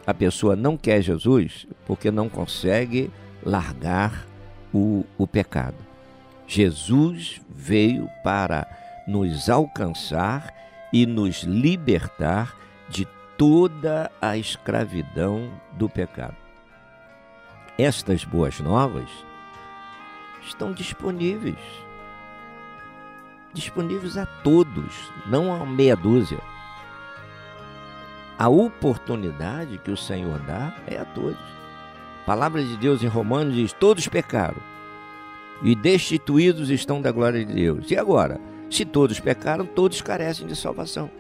a 0.07 0.15
pessoa 0.15 0.57
não 0.57 0.77
quer 0.77 1.03
Jesus 1.03 1.67
porque 1.87 2.11
não 2.11 2.29
consegue 2.29 3.11
largar 3.45 4.27
o, 4.73 5.05
o 5.19 5.27
pecado. 5.27 5.77
Jesus 6.47 7.41
veio 7.49 8.09
para 8.23 8.67
nos 9.07 9.51
alcançar 9.51 10.55
e 10.93 11.05
nos 11.05 11.43
libertar 11.43 12.57
de 12.89 13.07
toda 13.37 14.11
a 14.21 14.37
escravidão 14.37 15.51
do 15.73 15.89
pecado. 15.89 16.37
Estas 17.79 18.25
boas 18.25 18.59
novas 18.61 19.09
estão 20.43 20.73
disponíveis. 20.73 21.59
Disponíveis 23.53 24.17
a 24.17 24.27
todos, 24.27 25.13
não 25.27 25.53
a 25.53 25.65
meia 25.67 25.97
dúzia. 25.97 26.41
A 28.39 28.49
oportunidade 28.49 29.79
que 29.79 29.91
o 29.91 29.97
Senhor 29.97 30.39
dá 30.41 30.75
é 30.87 30.99
a 30.99 31.05
todos. 31.05 31.57
A 32.23 32.27
palavra 32.27 32.63
de 32.63 32.77
Deus 32.77 33.03
em 33.03 33.07
Romanos 33.07 33.55
diz: 33.55 33.73
Todos 33.73 34.09
pecaram 34.09 34.61
e 35.63 35.75
destituídos 35.75 36.71
estão 36.71 37.01
da 37.01 37.11
glória 37.11 37.45
de 37.45 37.53
Deus. 37.53 37.91
E 37.91 37.97
agora? 37.97 38.39
Se 38.71 38.85
todos 38.85 39.21
pecaram, 39.21 39.65
todos 39.65 40.03
carecem 40.03 40.47
de 40.47 40.57
salvação. 40.57 41.11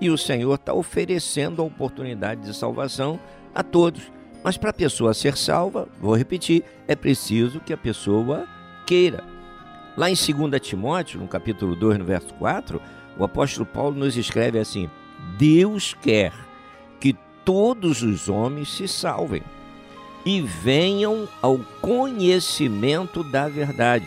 E 0.00 0.10
o 0.10 0.18
Senhor 0.18 0.54
está 0.54 0.74
oferecendo 0.74 1.62
a 1.62 1.64
oportunidade 1.64 2.42
de 2.42 2.54
salvação 2.54 3.18
a 3.54 3.62
todos. 3.62 4.12
Mas 4.42 4.56
para 4.56 4.70
a 4.70 4.74
pessoa 4.74 5.14
ser 5.14 5.36
salva, 5.36 5.88
vou 6.00 6.14
repetir, 6.14 6.64
é 6.86 6.94
preciso 6.94 7.60
que 7.60 7.72
a 7.72 7.78
pessoa 7.78 8.46
queira. 8.86 9.24
Lá 9.96 10.10
em 10.10 10.14
2 10.14 10.60
Timóteo, 10.60 11.20
no 11.20 11.28
capítulo 11.28 11.74
2, 11.76 11.98
no 11.98 12.04
verso 12.04 12.34
4, 12.34 12.80
o 13.16 13.24
apóstolo 13.24 13.64
Paulo 13.64 13.96
nos 13.96 14.16
escreve 14.16 14.58
assim: 14.58 14.90
Deus 15.38 15.94
quer 15.94 16.32
que 17.00 17.16
todos 17.44 18.02
os 18.02 18.28
homens 18.28 18.70
se 18.70 18.88
salvem 18.88 19.42
e 20.26 20.40
venham 20.40 21.28
ao 21.40 21.58
conhecimento 21.80 23.22
da 23.22 23.48
verdade, 23.48 24.06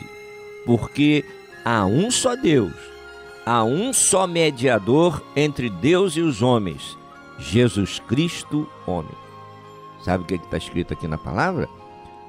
porque 0.66 1.24
há 1.64 1.86
um 1.86 2.10
só 2.12 2.36
Deus, 2.36 2.74
há 3.48 3.64
um 3.64 3.94
só 3.94 4.28
mediador 4.28 5.24
entre 5.34 5.70
Deus 5.70 6.18
e 6.18 6.22
os 6.22 6.42
homens, 6.42 6.98
Jesus 7.40 7.98
Cristo, 7.98 8.70
homem. 8.86 9.16
Sabe 10.04 10.24
o 10.24 10.28
que 10.28 10.34
é 10.34 10.38
está 10.38 10.58
escrito 10.58 10.92
aqui 10.92 11.08
na 11.08 11.18
palavra? 11.18 11.70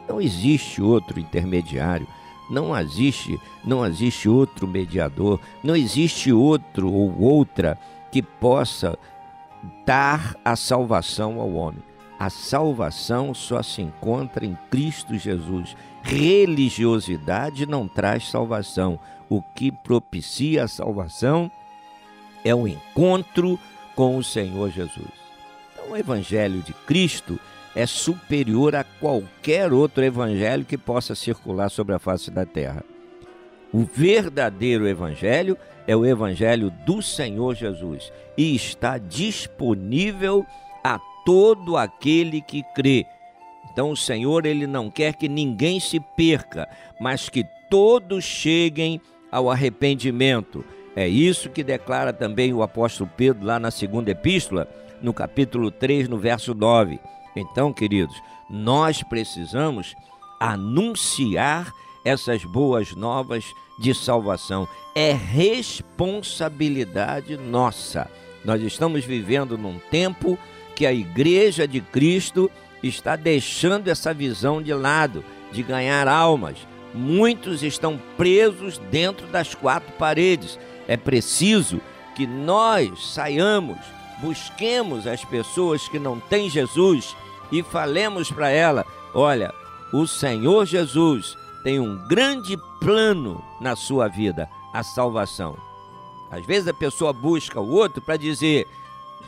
Não 0.08 0.20
existe 0.20 0.80
outro 0.80 1.18
intermediário, 1.18 2.06
não 2.48 2.76
existe, 2.78 3.36
não 3.64 3.84
existe 3.84 4.28
outro 4.28 4.68
mediador, 4.68 5.40
não 5.60 5.74
existe 5.74 6.32
outro 6.32 6.92
ou 6.92 7.20
outra 7.20 7.76
que 8.12 8.22
possa 8.22 8.96
dar 9.84 10.36
a 10.44 10.54
salvação 10.54 11.40
ao 11.40 11.52
homem. 11.52 11.82
A 12.16 12.30
salvação 12.30 13.34
só 13.34 13.60
se 13.60 13.82
encontra 13.82 14.46
em 14.46 14.56
Cristo 14.70 15.18
Jesus. 15.18 15.76
Religiosidade 16.08 17.66
não 17.66 17.86
traz 17.86 18.30
salvação. 18.30 18.98
O 19.28 19.42
que 19.42 19.70
propicia 19.70 20.64
a 20.64 20.68
salvação 20.68 21.52
é 22.42 22.54
o 22.54 22.66
encontro 22.66 23.60
com 23.94 24.16
o 24.16 24.24
Senhor 24.24 24.70
Jesus. 24.70 25.12
Então, 25.70 25.92
o 25.92 25.96
Evangelho 25.96 26.62
de 26.62 26.72
Cristo 26.72 27.38
é 27.76 27.84
superior 27.84 28.74
a 28.74 28.84
qualquer 28.84 29.70
outro 29.70 30.02
evangelho 30.02 30.64
que 30.64 30.78
possa 30.78 31.14
circular 31.14 31.68
sobre 31.68 31.94
a 31.94 31.98
face 31.98 32.30
da 32.30 32.46
terra. 32.46 32.82
O 33.70 33.84
verdadeiro 33.84 34.88
evangelho 34.88 35.58
é 35.86 35.94
o 35.94 36.06
evangelho 36.06 36.70
do 36.86 37.02
Senhor 37.02 37.54
Jesus 37.54 38.10
e 38.34 38.56
está 38.56 38.96
disponível 38.96 40.46
a 40.82 40.98
todo 41.26 41.76
aquele 41.76 42.40
que 42.40 42.62
crê. 42.74 43.04
Então 43.78 43.92
o 43.92 43.96
Senhor 43.96 44.44
ele 44.44 44.66
não 44.66 44.90
quer 44.90 45.14
que 45.14 45.28
ninguém 45.28 45.78
se 45.78 46.00
perca, 46.00 46.68
mas 47.00 47.28
que 47.28 47.46
todos 47.70 48.24
cheguem 48.24 49.00
ao 49.30 49.48
arrependimento. 49.48 50.64
É 50.96 51.06
isso 51.06 51.48
que 51.48 51.62
declara 51.62 52.12
também 52.12 52.52
o 52.52 52.60
apóstolo 52.60 53.08
Pedro 53.16 53.46
lá 53.46 53.60
na 53.60 53.70
segunda 53.70 54.10
epístola, 54.10 54.66
no 55.00 55.14
capítulo 55.14 55.70
3, 55.70 56.08
no 56.08 56.18
verso 56.18 56.56
9. 56.56 56.98
Então, 57.36 57.72
queridos, 57.72 58.20
nós 58.50 59.04
precisamos 59.04 59.94
anunciar 60.40 61.72
essas 62.04 62.44
boas 62.44 62.96
novas 62.96 63.44
de 63.78 63.94
salvação. 63.94 64.66
É 64.92 65.12
responsabilidade 65.12 67.36
nossa. 67.36 68.10
Nós 68.44 68.60
estamos 68.60 69.04
vivendo 69.04 69.56
num 69.56 69.78
tempo 69.88 70.36
que 70.74 70.84
a 70.84 70.92
igreja 70.92 71.68
de 71.68 71.80
Cristo 71.80 72.50
está 72.82 73.16
deixando 73.16 73.88
essa 73.88 74.14
visão 74.14 74.62
de 74.62 74.72
lado, 74.72 75.24
de 75.52 75.62
ganhar 75.62 76.06
almas. 76.08 76.56
Muitos 76.94 77.62
estão 77.62 78.00
presos 78.16 78.78
dentro 78.90 79.26
das 79.26 79.54
quatro 79.54 79.92
paredes. 79.92 80.58
É 80.86 80.96
preciso 80.96 81.80
que 82.14 82.26
nós 82.26 83.12
saiamos, 83.12 83.78
busquemos 84.20 85.06
as 85.06 85.24
pessoas 85.24 85.88
que 85.88 85.98
não 85.98 86.18
têm 86.18 86.48
Jesus 86.48 87.14
e 87.52 87.62
falemos 87.62 88.30
para 88.30 88.50
ela: 88.50 88.84
olha, 89.14 89.52
o 89.92 90.06
Senhor 90.06 90.66
Jesus 90.66 91.36
tem 91.62 91.78
um 91.78 91.96
grande 92.08 92.56
plano 92.80 93.42
na 93.60 93.76
sua 93.76 94.08
vida, 94.08 94.48
a 94.72 94.82
salvação. 94.82 95.56
Às 96.30 96.44
vezes 96.44 96.68
a 96.68 96.74
pessoa 96.74 97.12
busca 97.12 97.60
o 97.60 97.70
outro 97.70 98.02
para 98.02 98.16
dizer: 98.16 98.66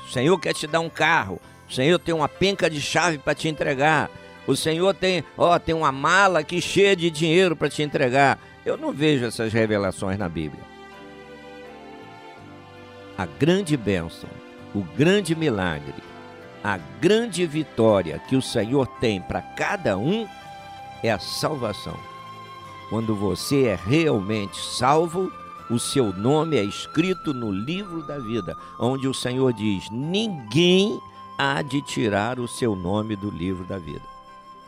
o 0.07 0.11
Senhor 0.11 0.38
quer 0.38 0.55
te 0.55 0.66
dar 0.66 0.80
um 0.80 0.90
carro, 0.90 1.40
Senhor 1.70 1.98
tem 1.98 2.14
uma 2.14 2.28
penca 2.28 2.68
de 2.68 2.80
chave 2.80 3.18
para 3.18 3.34
te 3.34 3.48
entregar, 3.48 4.10
o 4.46 4.56
Senhor 4.56 4.94
tem, 4.94 5.24
ó, 5.36 5.58
tem 5.58 5.74
uma 5.74 5.92
mala 5.92 6.40
aqui 6.40 6.60
cheia 6.60 6.96
de 6.96 7.10
dinheiro 7.10 7.54
para 7.54 7.68
te 7.68 7.82
entregar. 7.82 8.38
Eu 8.64 8.76
não 8.76 8.92
vejo 8.92 9.24
essas 9.24 9.52
revelações 9.52 10.18
na 10.18 10.28
Bíblia. 10.28 10.62
A 13.16 13.26
grande 13.26 13.76
bênção, 13.76 14.28
o 14.74 14.80
grande 14.80 15.36
milagre, 15.36 15.94
a 16.64 16.78
grande 17.00 17.46
vitória 17.46 18.18
que 18.28 18.34
o 18.34 18.42
Senhor 18.42 18.86
tem 18.86 19.20
para 19.20 19.40
cada 19.40 19.96
um 19.96 20.26
é 21.02 21.10
a 21.10 21.18
salvação. 21.18 21.98
Quando 22.88 23.14
você 23.14 23.66
é 23.66 23.78
realmente 23.86 24.60
salvo, 24.60 25.30
o 25.70 25.78
seu 25.78 26.12
nome 26.12 26.56
é 26.56 26.64
escrito 26.64 27.32
no 27.32 27.52
livro 27.52 28.02
da 28.02 28.18
vida, 28.18 28.56
onde 28.80 29.06
o 29.06 29.14
Senhor 29.14 29.52
diz: 29.52 29.88
ninguém 29.90 31.00
há 31.41 31.62
de 31.62 31.80
tirar 31.80 32.38
o 32.38 32.47
seu 32.47 32.76
nome 32.76 33.16
do 33.16 33.30
livro 33.30 33.64
da 33.64 33.78
vida. 33.78 34.03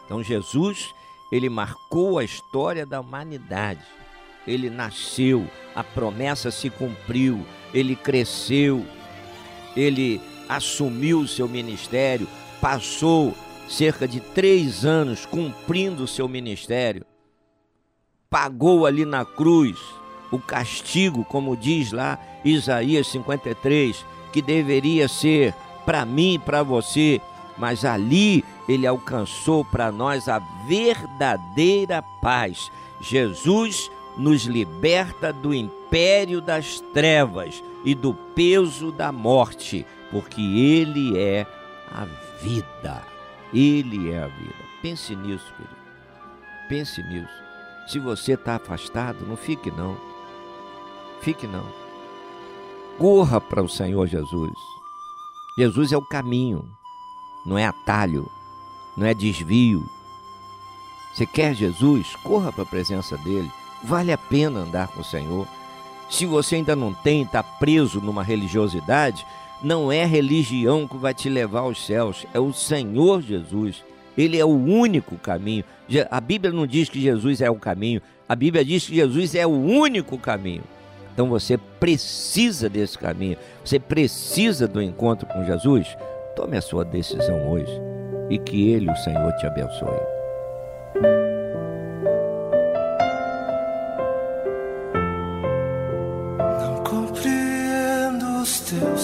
Então 0.06 0.22
Jesus, 0.22 0.94
ele 1.30 1.50
marcou 1.50 2.18
a 2.18 2.24
história 2.24 2.86
da 2.86 2.98
humanidade. 2.98 3.84
Ele 4.46 4.70
nasceu, 4.70 5.46
a 5.74 5.84
promessa 5.84 6.50
se 6.50 6.70
cumpriu, 6.70 7.44
ele 7.74 7.94
cresceu, 7.94 8.86
ele 9.76 10.18
assumiu 10.48 11.20
o 11.20 11.28
seu 11.28 11.46
ministério, 11.46 12.26
passou 12.58 13.34
cerca 13.68 14.08
de 14.08 14.18
três 14.18 14.86
anos 14.86 15.26
cumprindo 15.26 16.04
o 16.04 16.08
seu 16.08 16.26
ministério, 16.26 17.04
pagou 18.30 18.86
ali 18.86 19.04
na 19.04 19.26
cruz 19.26 19.78
o 20.30 20.38
castigo, 20.38 21.22
como 21.22 21.54
diz 21.54 21.92
lá 21.92 22.18
Isaías 22.42 23.08
53, 23.08 24.06
que 24.32 24.40
deveria 24.40 25.06
ser 25.06 25.54
para 25.84 26.04
mim 26.04 26.40
para 26.44 26.62
você, 26.62 27.20
mas 27.58 27.84
ali 27.84 28.44
ele 28.68 28.86
alcançou 28.86 29.64
para 29.64 29.90
nós 29.92 30.28
a 30.28 30.38
verdadeira 30.66 32.02
paz. 32.20 32.70
Jesus 33.00 33.90
nos 34.16 34.44
liberta 34.44 35.32
do 35.32 35.52
império 35.52 36.40
das 36.40 36.80
trevas 36.92 37.62
e 37.84 37.94
do 37.94 38.14
peso 38.14 38.92
da 38.92 39.10
morte 39.10 39.84
porque 40.12 40.42
Ele 40.42 41.18
é 41.18 41.46
a 41.90 42.04
vida. 42.42 43.02
Ele 43.52 44.12
é 44.12 44.22
a 44.22 44.26
vida. 44.26 44.54
Pense 44.82 45.16
nisso, 45.16 45.52
querido. 45.56 45.76
Pense 46.68 47.02
nisso. 47.02 47.42
Se 47.88 47.98
você 47.98 48.34
está 48.34 48.56
afastado, 48.56 49.26
não 49.26 49.36
fique 49.36 49.70
não. 49.70 49.96
Fique 51.22 51.46
não. 51.46 51.66
Corra 52.98 53.40
para 53.40 53.62
o 53.62 53.68
Senhor 53.68 54.06
Jesus. 54.06 54.52
Jesus 55.56 55.92
é 55.92 55.96
o 55.98 56.02
caminho, 56.02 56.66
não 57.44 57.58
é 57.58 57.66
atalho, 57.66 58.26
não 58.96 59.06
é 59.06 59.12
desvio. 59.12 59.84
Você 61.12 61.26
quer 61.26 61.54
Jesus? 61.54 62.16
Corra 62.22 62.50
para 62.50 62.62
a 62.62 62.66
presença 62.66 63.18
dele. 63.18 63.50
Vale 63.84 64.12
a 64.12 64.16
pena 64.16 64.60
andar 64.60 64.88
com 64.88 65.02
o 65.02 65.04
Senhor. 65.04 65.46
Se 66.08 66.24
você 66.24 66.56
ainda 66.56 66.74
não 66.74 66.94
tem, 66.94 67.22
está 67.22 67.42
preso 67.42 68.00
numa 68.00 68.22
religiosidade, 68.22 69.26
não 69.62 69.92
é 69.92 70.06
religião 70.06 70.88
que 70.88 70.96
vai 70.96 71.12
te 71.12 71.28
levar 71.28 71.60
aos 71.60 71.84
céus, 71.84 72.24
é 72.32 72.40
o 72.40 72.52
Senhor 72.52 73.20
Jesus. 73.20 73.84
Ele 74.16 74.38
é 74.38 74.44
o 74.44 74.48
único 74.48 75.16
caminho. 75.18 75.64
A 76.10 76.20
Bíblia 76.20 76.50
não 76.50 76.66
diz 76.66 76.88
que 76.88 77.00
Jesus 77.00 77.42
é 77.42 77.50
o 77.50 77.56
caminho, 77.56 78.00
a 78.26 78.34
Bíblia 78.34 78.64
diz 78.64 78.86
que 78.86 78.94
Jesus 78.94 79.34
é 79.34 79.46
o 79.46 79.50
único 79.50 80.16
caminho. 80.16 80.64
Então 81.12 81.28
você 81.28 81.58
precisa 81.58 82.68
desse 82.68 82.98
caminho, 82.98 83.36
você 83.64 83.78
precisa 83.78 84.66
do 84.66 84.80
encontro 84.80 85.26
com 85.26 85.44
Jesus. 85.44 85.96
Tome 86.34 86.56
a 86.56 86.62
sua 86.62 86.84
decisão 86.84 87.50
hoje 87.50 87.72
e 88.30 88.38
que 88.38 88.70
Ele, 88.70 88.90
o 88.90 88.96
Senhor, 88.96 89.32
te 89.32 89.46
abençoe. 89.46 90.22
mesmo 98.72 98.72
eu 98.72 98.96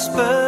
sei 0.00 0.39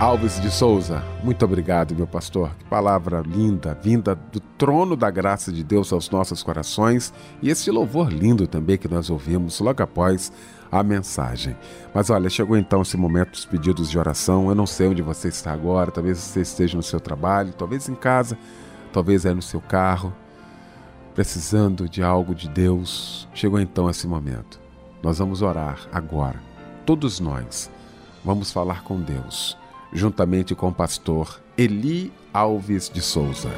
Alves 0.00 0.40
de 0.40 0.50
Souza, 0.50 1.04
muito 1.22 1.44
obrigado, 1.44 1.94
meu 1.94 2.06
pastor. 2.06 2.54
Que 2.58 2.64
palavra 2.64 3.20
linda, 3.20 3.78
vinda 3.82 4.14
do 4.14 4.40
trono 4.40 4.96
da 4.96 5.10
graça 5.10 5.52
de 5.52 5.62
Deus 5.62 5.92
aos 5.92 6.08
nossos 6.08 6.42
corações 6.42 7.12
e 7.42 7.50
esse 7.50 7.70
louvor 7.70 8.10
lindo 8.10 8.46
também 8.46 8.78
que 8.78 8.88
nós 8.88 9.10
ouvimos 9.10 9.60
logo 9.60 9.82
após 9.82 10.32
a 10.72 10.82
mensagem. 10.82 11.54
Mas 11.92 12.08
olha, 12.08 12.30
chegou 12.30 12.56
então 12.56 12.80
esse 12.80 12.96
momento 12.96 13.32
dos 13.32 13.44
pedidos 13.44 13.90
de 13.90 13.98
oração. 13.98 14.48
Eu 14.48 14.54
não 14.54 14.66
sei 14.66 14.88
onde 14.88 15.02
você 15.02 15.28
está 15.28 15.52
agora, 15.52 15.90
talvez 15.90 16.16
você 16.16 16.40
esteja 16.40 16.78
no 16.78 16.82
seu 16.82 16.98
trabalho, 16.98 17.52
talvez 17.52 17.86
em 17.86 17.94
casa, 17.94 18.38
talvez 18.94 19.26
é 19.26 19.34
no 19.34 19.42
seu 19.42 19.60
carro, 19.60 20.14
precisando 21.14 21.86
de 21.86 22.02
algo 22.02 22.34
de 22.34 22.48
Deus. 22.48 23.28
Chegou 23.34 23.60
então 23.60 23.90
esse 23.90 24.06
momento. 24.06 24.58
Nós 25.02 25.18
vamos 25.18 25.42
orar 25.42 25.78
agora, 25.92 26.40
todos 26.86 27.20
nós 27.20 27.70
vamos 28.24 28.50
falar 28.50 28.82
com 28.82 28.98
Deus, 28.98 29.59
juntamente 29.92 30.54
com 30.54 30.68
o 30.68 30.74
pastor 30.74 31.40
Eli 31.56 32.12
Alves 32.32 32.88
de 32.88 33.00
Souza. 33.00 33.50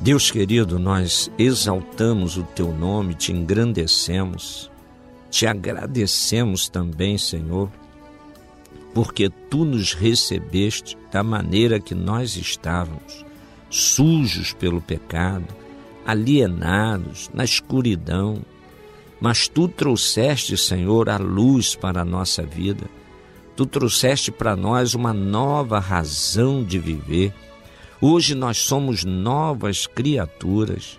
Deus 0.00 0.30
querido, 0.30 0.78
nós 0.78 1.28
exaltamos 1.36 2.36
o 2.36 2.44
teu 2.44 2.72
nome, 2.72 3.14
te 3.14 3.32
engrandecemos, 3.32 4.70
te 5.28 5.48
agradecemos 5.48 6.68
também, 6.68 7.18
Senhor, 7.18 7.68
porque 8.94 9.28
tu 9.28 9.64
nos 9.64 9.92
recebeste 9.92 10.96
da 11.10 11.24
maneira 11.24 11.80
que 11.80 11.92
nós 11.92 12.36
estávamos, 12.36 13.24
sujos 13.68 14.52
pelo 14.52 14.80
pecado, 14.80 15.52
alienados, 16.06 17.28
na 17.34 17.44
escuridão. 17.44 18.38
Mas 19.20 19.48
tu 19.48 19.66
trouxeste, 19.66 20.56
Senhor, 20.56 21.08
a 21.08 21.16
luz 21.16 21.74
para 21.74 22.02
a 22.02 22.04
nossa 22.04 22.42
vida. 22.42 22.86
Tu 23.56 23.66
trouxeste 23.66 24.30
para 24.30 24.54
nós 24.54 24.94
uma 24.94 25.12
nova 25.12 25.78
razão 25.78 26.62
de 26.62 26.78
viver. 26.78 27.34
Hoje 28.00 28.34
nós 28.34 28.58
somos 28.58 29.04
novas 29.04 29.86
criaturas. 29.86 30.98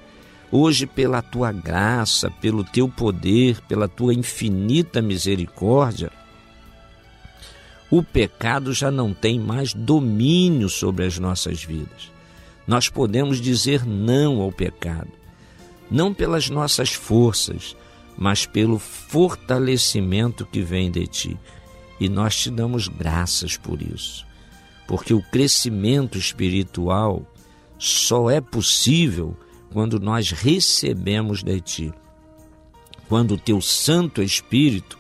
Hoje, 0.51 0.87
pela 0.87 1.21
tua 1.21 1.51
graça, 1.51 2.31
pelo 2.31 2.63
teu 2.63 2.89
poder, 2.89 3.61
pela 3.67 3.87
tua 3.87 4.13
infinita 4.13 5.01
misericórdia, 5.01 6.11
o 7.91 8.01
pecado 8.01 8.73
já 8.73 8.89
não 8.89 9.13
tem 9.13 9.39
mais 9.39 9.73
domínio 9.73 10.67
sobre 10.67 11.05
as 11.05 11.19
nossas 11.19 11.63
vidas. 11.63 12.16
Nós 12.67 12.89
podemos 12.89 13.39
dizer 13.39 13.85
não 13.85 14.41
ao 14.41 14.51
pecado, 14.51 15.11
não 15.89 16.13
pelas 16.13 16.49
nossas 16.49 16.91
forças, 16.91 17.75
mas 18.17 18.45
pelo 18.45 18.77
fortalecimento 18.77 20.45
que 20.45 20.61
vem 20.61 20.91
de 20.91 21.07
ti. 21.07 21.39
E 21.99 22.09
nós 22.09 22.35
te 22.35 22.51
damos 22.51 22.87
graças 22.87 23.57
por 23.57 23.81
isso, 23.81 24.25
porque 24.87 25.13
o 25.13 25.21
crescimento 25.31 26.17
espiritual 26.17 27.25
só 27.79 28.29
é 28.29 28.41
possível 28.41 29.35
quando 29.71 29.99
nós 29.99 30.31
recebemos 30.31 31.41
de 31.41 31.59
ti. 31.61 31.93
Quando 33.07 33.35
o 33.35 33.37
teu 33.37 33.61
Santo 33.61 34.21
Espírito 34.21 34.97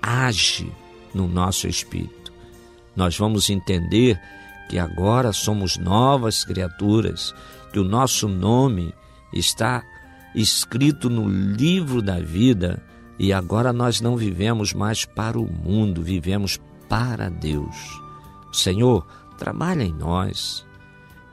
age 0.00 0.70
no 1.14 1.26
nosso 1.26 1.66
espírito. 1.66 2.32
Nós 2.94 3.16
vamos 3.16 3.50
entender 3.50 4.20
que 4.70 4.78
agora 4.78 5.32
somos 5.32 5.76
novas 5.76 6.44
criaturas, 6.44 7.34
que 7.72 7.78
o 7.80 7.82
nosso 7.82 8.28
nome 8.28 8.94
está 9.32 9.82
escrito 10.32 11.10
no 11.10 11.28
livro 11.28 12.00
da 12.00 12.20
vida 12.20 12.80
e 13.18 13.32
agora 13.32 13.72
nós 13.72 14.00
não 14.00 14.16
vivemos 14.16 14.72
mais 14.72 15.04
para 15.04 15.36
o 15.40 15.44
mundo, 15.44 16.04
vivemos 16.04 16.60
para 16.88 17.28
Deus. 17.28 18.00
Senhor, 18.52 19.04
trabalha 19.36 19.82
em 19.82 19.92
nós, 19.92 20.64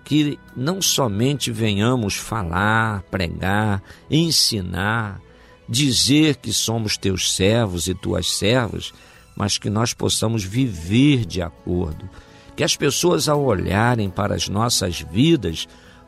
que 0.03 0.39
não 0.55 0.81
somente 0.81 1.51
venhamos 1.51 2.15
falar, 2.15 3.03
pregar, 3.03 3.83
ensinar, 4.09 5.21
dizer 5.69 6.37
que 6.37 6.51
somos 6.51 6.97
teus 6.97 7.31
servos 7.35 7.87
e 7.87 7.93
tuas 7.93 8.31
servas, 8.31 8.91
mas 9.35 9.59
que 9.59 9.69
nós 9.69 9.93
possamos 9.93 10.43
viver 10.43 11.23
de 11.23 11.39
acordo. 11.39 12.09
Que 12.57 12.63
as 12.63 12.75
pessoas, 12.75 13.29
ao 13.29 13.45
olharem 13.45 14.09
para 14.09 14.35
as 14.35 14.49
nossas 14.49 14.99
vidas, 14.99 15.67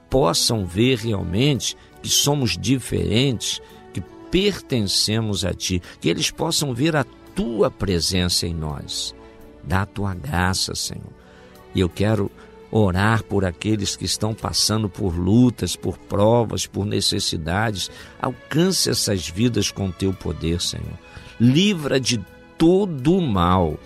possam 0.09 0.65
ver 0.65 0.97
realmente 0.97 1.77
que 2.01 2.09
somos 2.09 2.57
diferentes, 2.57 3.61
que 3.93 4.01
pertencemos 4.31 5.45
a 5.45 5.53
Ti, 5.53 5.81
que 6.01 6.09
eles 6.09 6.31
possam 6.31 6.73
ver 6.73 6.95
a 6.95 7.05
Tua 7.35 7.71
presença 7.71 8.47
em 8.47 8.53
nós. 8.53 9.15
Dá 9.63 9.83
a 9.83 9.85
Tua 9.85 10.13
graça, 10.15 10.73
Senhor. 10.73 11.13
E 11.73 11.79
eu 11.79 11.87
quero 11.87 12.31
orar 12.71 13.23
por 13.23 13.45
aqueles 13.45 13.95
que 13.95 14.05
estão 14.05 14.33
passando 14.33 14.89
por 14.89 15.15
lutas, 15.15 15.75
por 15.75 15.97
provas, 15.97 16.65
por 16.65 16.85
necessidades. 16.85 17.89
Alcance 18.19 18.89
essas 18.89 19.29
vidas 19.29 19.71
com 19.71 19.91
teu 19.91 20.13
poder, 20.13 20.61
Senhor. 20.61 20.97
Livra 21.39 21.99
de 21.99 22.19
todo 22.57 23.15
o 23.15 23.21
mal. 23.21 23.77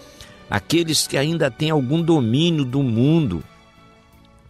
Aqueles 0.49 1.07
que 1.07 1.17
ainda 1.17 1.49
têm 1.49 1.69
algum 1.69 2.01
domínio 2.01 2.65
do 2.65 2.83
mundo, 2.83 3.43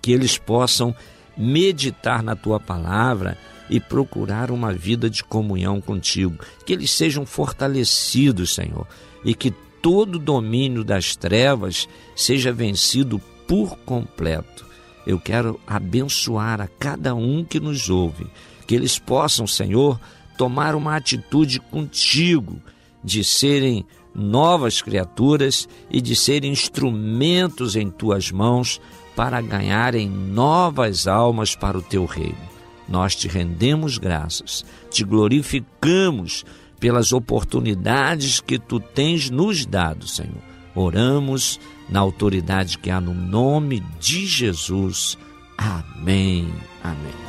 que 0.01 0.11
eles 0.11 0.37
possam 0.37 0.95
meditar 1.37 2.21
na 2.21 2.35
tua 2.35 2.59
palavra 2.59 3.37
e 3.69 3.79
procurar 3.79 4.51
uma 4.51 4.71
vida 4.73 5.09
de 5.09 5.23
comunhão 5.23 5.79
contigo. 5.81 6.43
Que 6.65 6.73
eles 6.73 6.91
sejam 6.91 7.25
fortalecidos, 7.25 8.53
Senhor, 8.53 8.87
e 9.23 9.33
que 9.33 9.51
todo 9.81 10.19
domínio 10.19 10.83
das 10.83 11.15
trevas 11.15 11.87
seja 12.15 12.51
vencido 12.51 13.19
por 13.47 13.77
completo. 13.79 14.65
Eu 15.05 15.19
quero 15.19 15.59
abençoar 15.67 16.61
a 16.61 16.67
cada 16.67 17.13
um 17.13 17.43
que 17.43 17.59
nos 17.59 17.89
ouve, 17.89 18.27
que 18.65 18.75
eles 18.75 18.97
possam, 18.97 19.45
Senhor, 19.45 19.99
tomar 20.37 20.75
uma 20.75 20.95
atitude 20.95 21.59
contigo 21.59 22.61
de 23.03 23.23
serem 23.23 23.85
novas 24.14 24.82
criaturas 24.82 25.68
e 25.89 26.01
de 26.01 26.16
serem 26.16 26.51
instrumentos 26.51 27.76
em 27.76 27.89
tuas 27.89 28.32
mãos 28.32 28.80
para 29.16 29.41
ganharem 29.41 30.09
novas 30.09 31.07
almas 31.07 31.55
para 31.55 31.78
o 31.78 31.82
teu 31.82 32.05
reino. 32.05 32.53
Nós 32.88 33.16
te 33.16 33.28
rendemos 33.28 33.97
graças, 33.97 34.66
te 34.89 35.03
glorificamos 35.03 36.43
pelas 36.80 37.14
oportunidades 37.14 38.41
que 38.41 38.59
tu 38.59 38.80
tens 38.80 39.30
nos 39.30 39.66
dado, 39.66 40.07
Senhor. 40.07 40.43
Oramos 40.76 41.59
na 41.89 41.99
autoridade 41.99 42.78
que 42.78 42.89
há 42.89 42.99
no 42.99 43.14
nome 43.14 43.82
de 43.99 44.26
Jesus. 44.26 45.18
Amém. 45.57 46.51
Amém. 46.84 47.22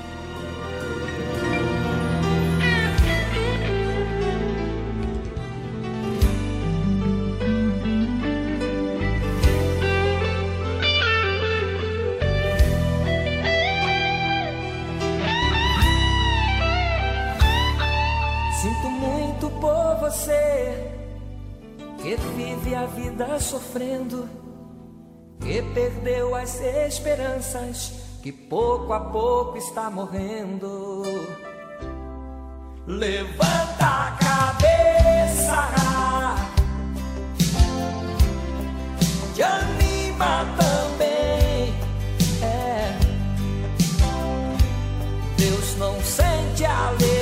Esperanças, 26.64 27.92
que 28.22 28.32
pouco 28.32 28.92
a 28.92 29.00
pouco 29.00 29.58
está 29.58 29.90
morrendo. 29.90 31.02
Levanta 32.86 33.86
a 33.86 34.16
cabeça, 34.18 35.68
te 39.34 39.42
anima 39.42 40.44
também. 40.56 41.74
É. 42.42 42.98
Deus 45.36 45.76
não 45.76 46.00
sente 46.02 46.64
alegria 46.64 47.13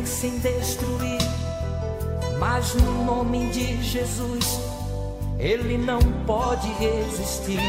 pensa 0.00 0.26
em 0.26 0.38
destruir. 0.38 1.20
Mas 2.38 2.74
no 2.74 3.04
nome 3.04 3.50
de 3.50 3.82
Jesus, 3.82 4.60
ele 5.38 5.76
não 5.76 6.00
pode 6.26 6.68
resistir. 6.74 7.60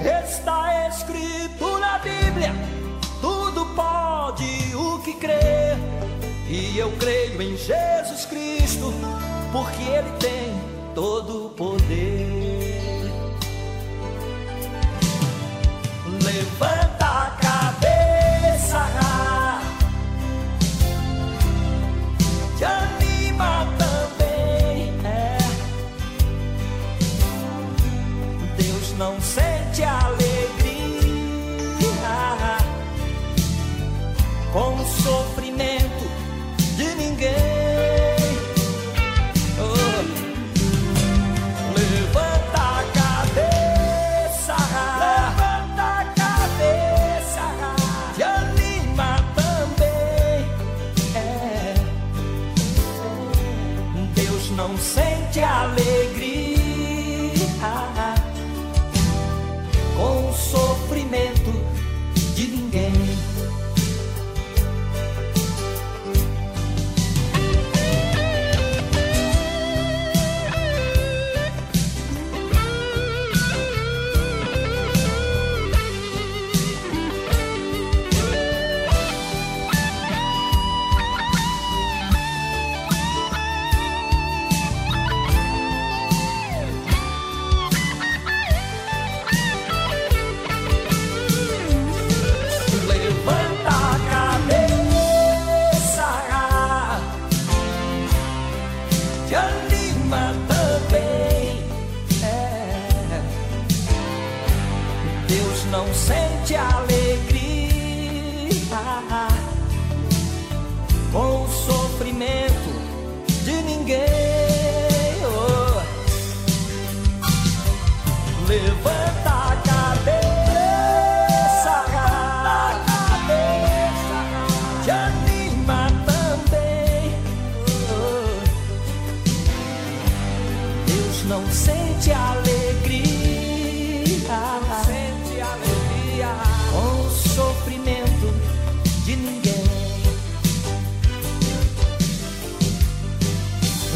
Está 0.00 0.88
escrito 0.88 1.78
na 1.78 1.98
Bíblia: 1.98 2.52
tudo 3.20 3.66
pode 3.74 4.74
o 4.76 5.00
que 5.00 5.14
crer. 5.14 5.76
E 6.48 6.78
eu 6.78 6.92
creio 6.98 7.40
em 7.40 7.56
Jesus 7.56 8.26
Cristo, 8.26 8.92
porque 9.50 9.82
ele 9.82 10.10
tem 10.18 10.94
todo 10.94 11.46
o 11.46 11.50
poder. 11.50 12.82
Levanta 16.22 17.01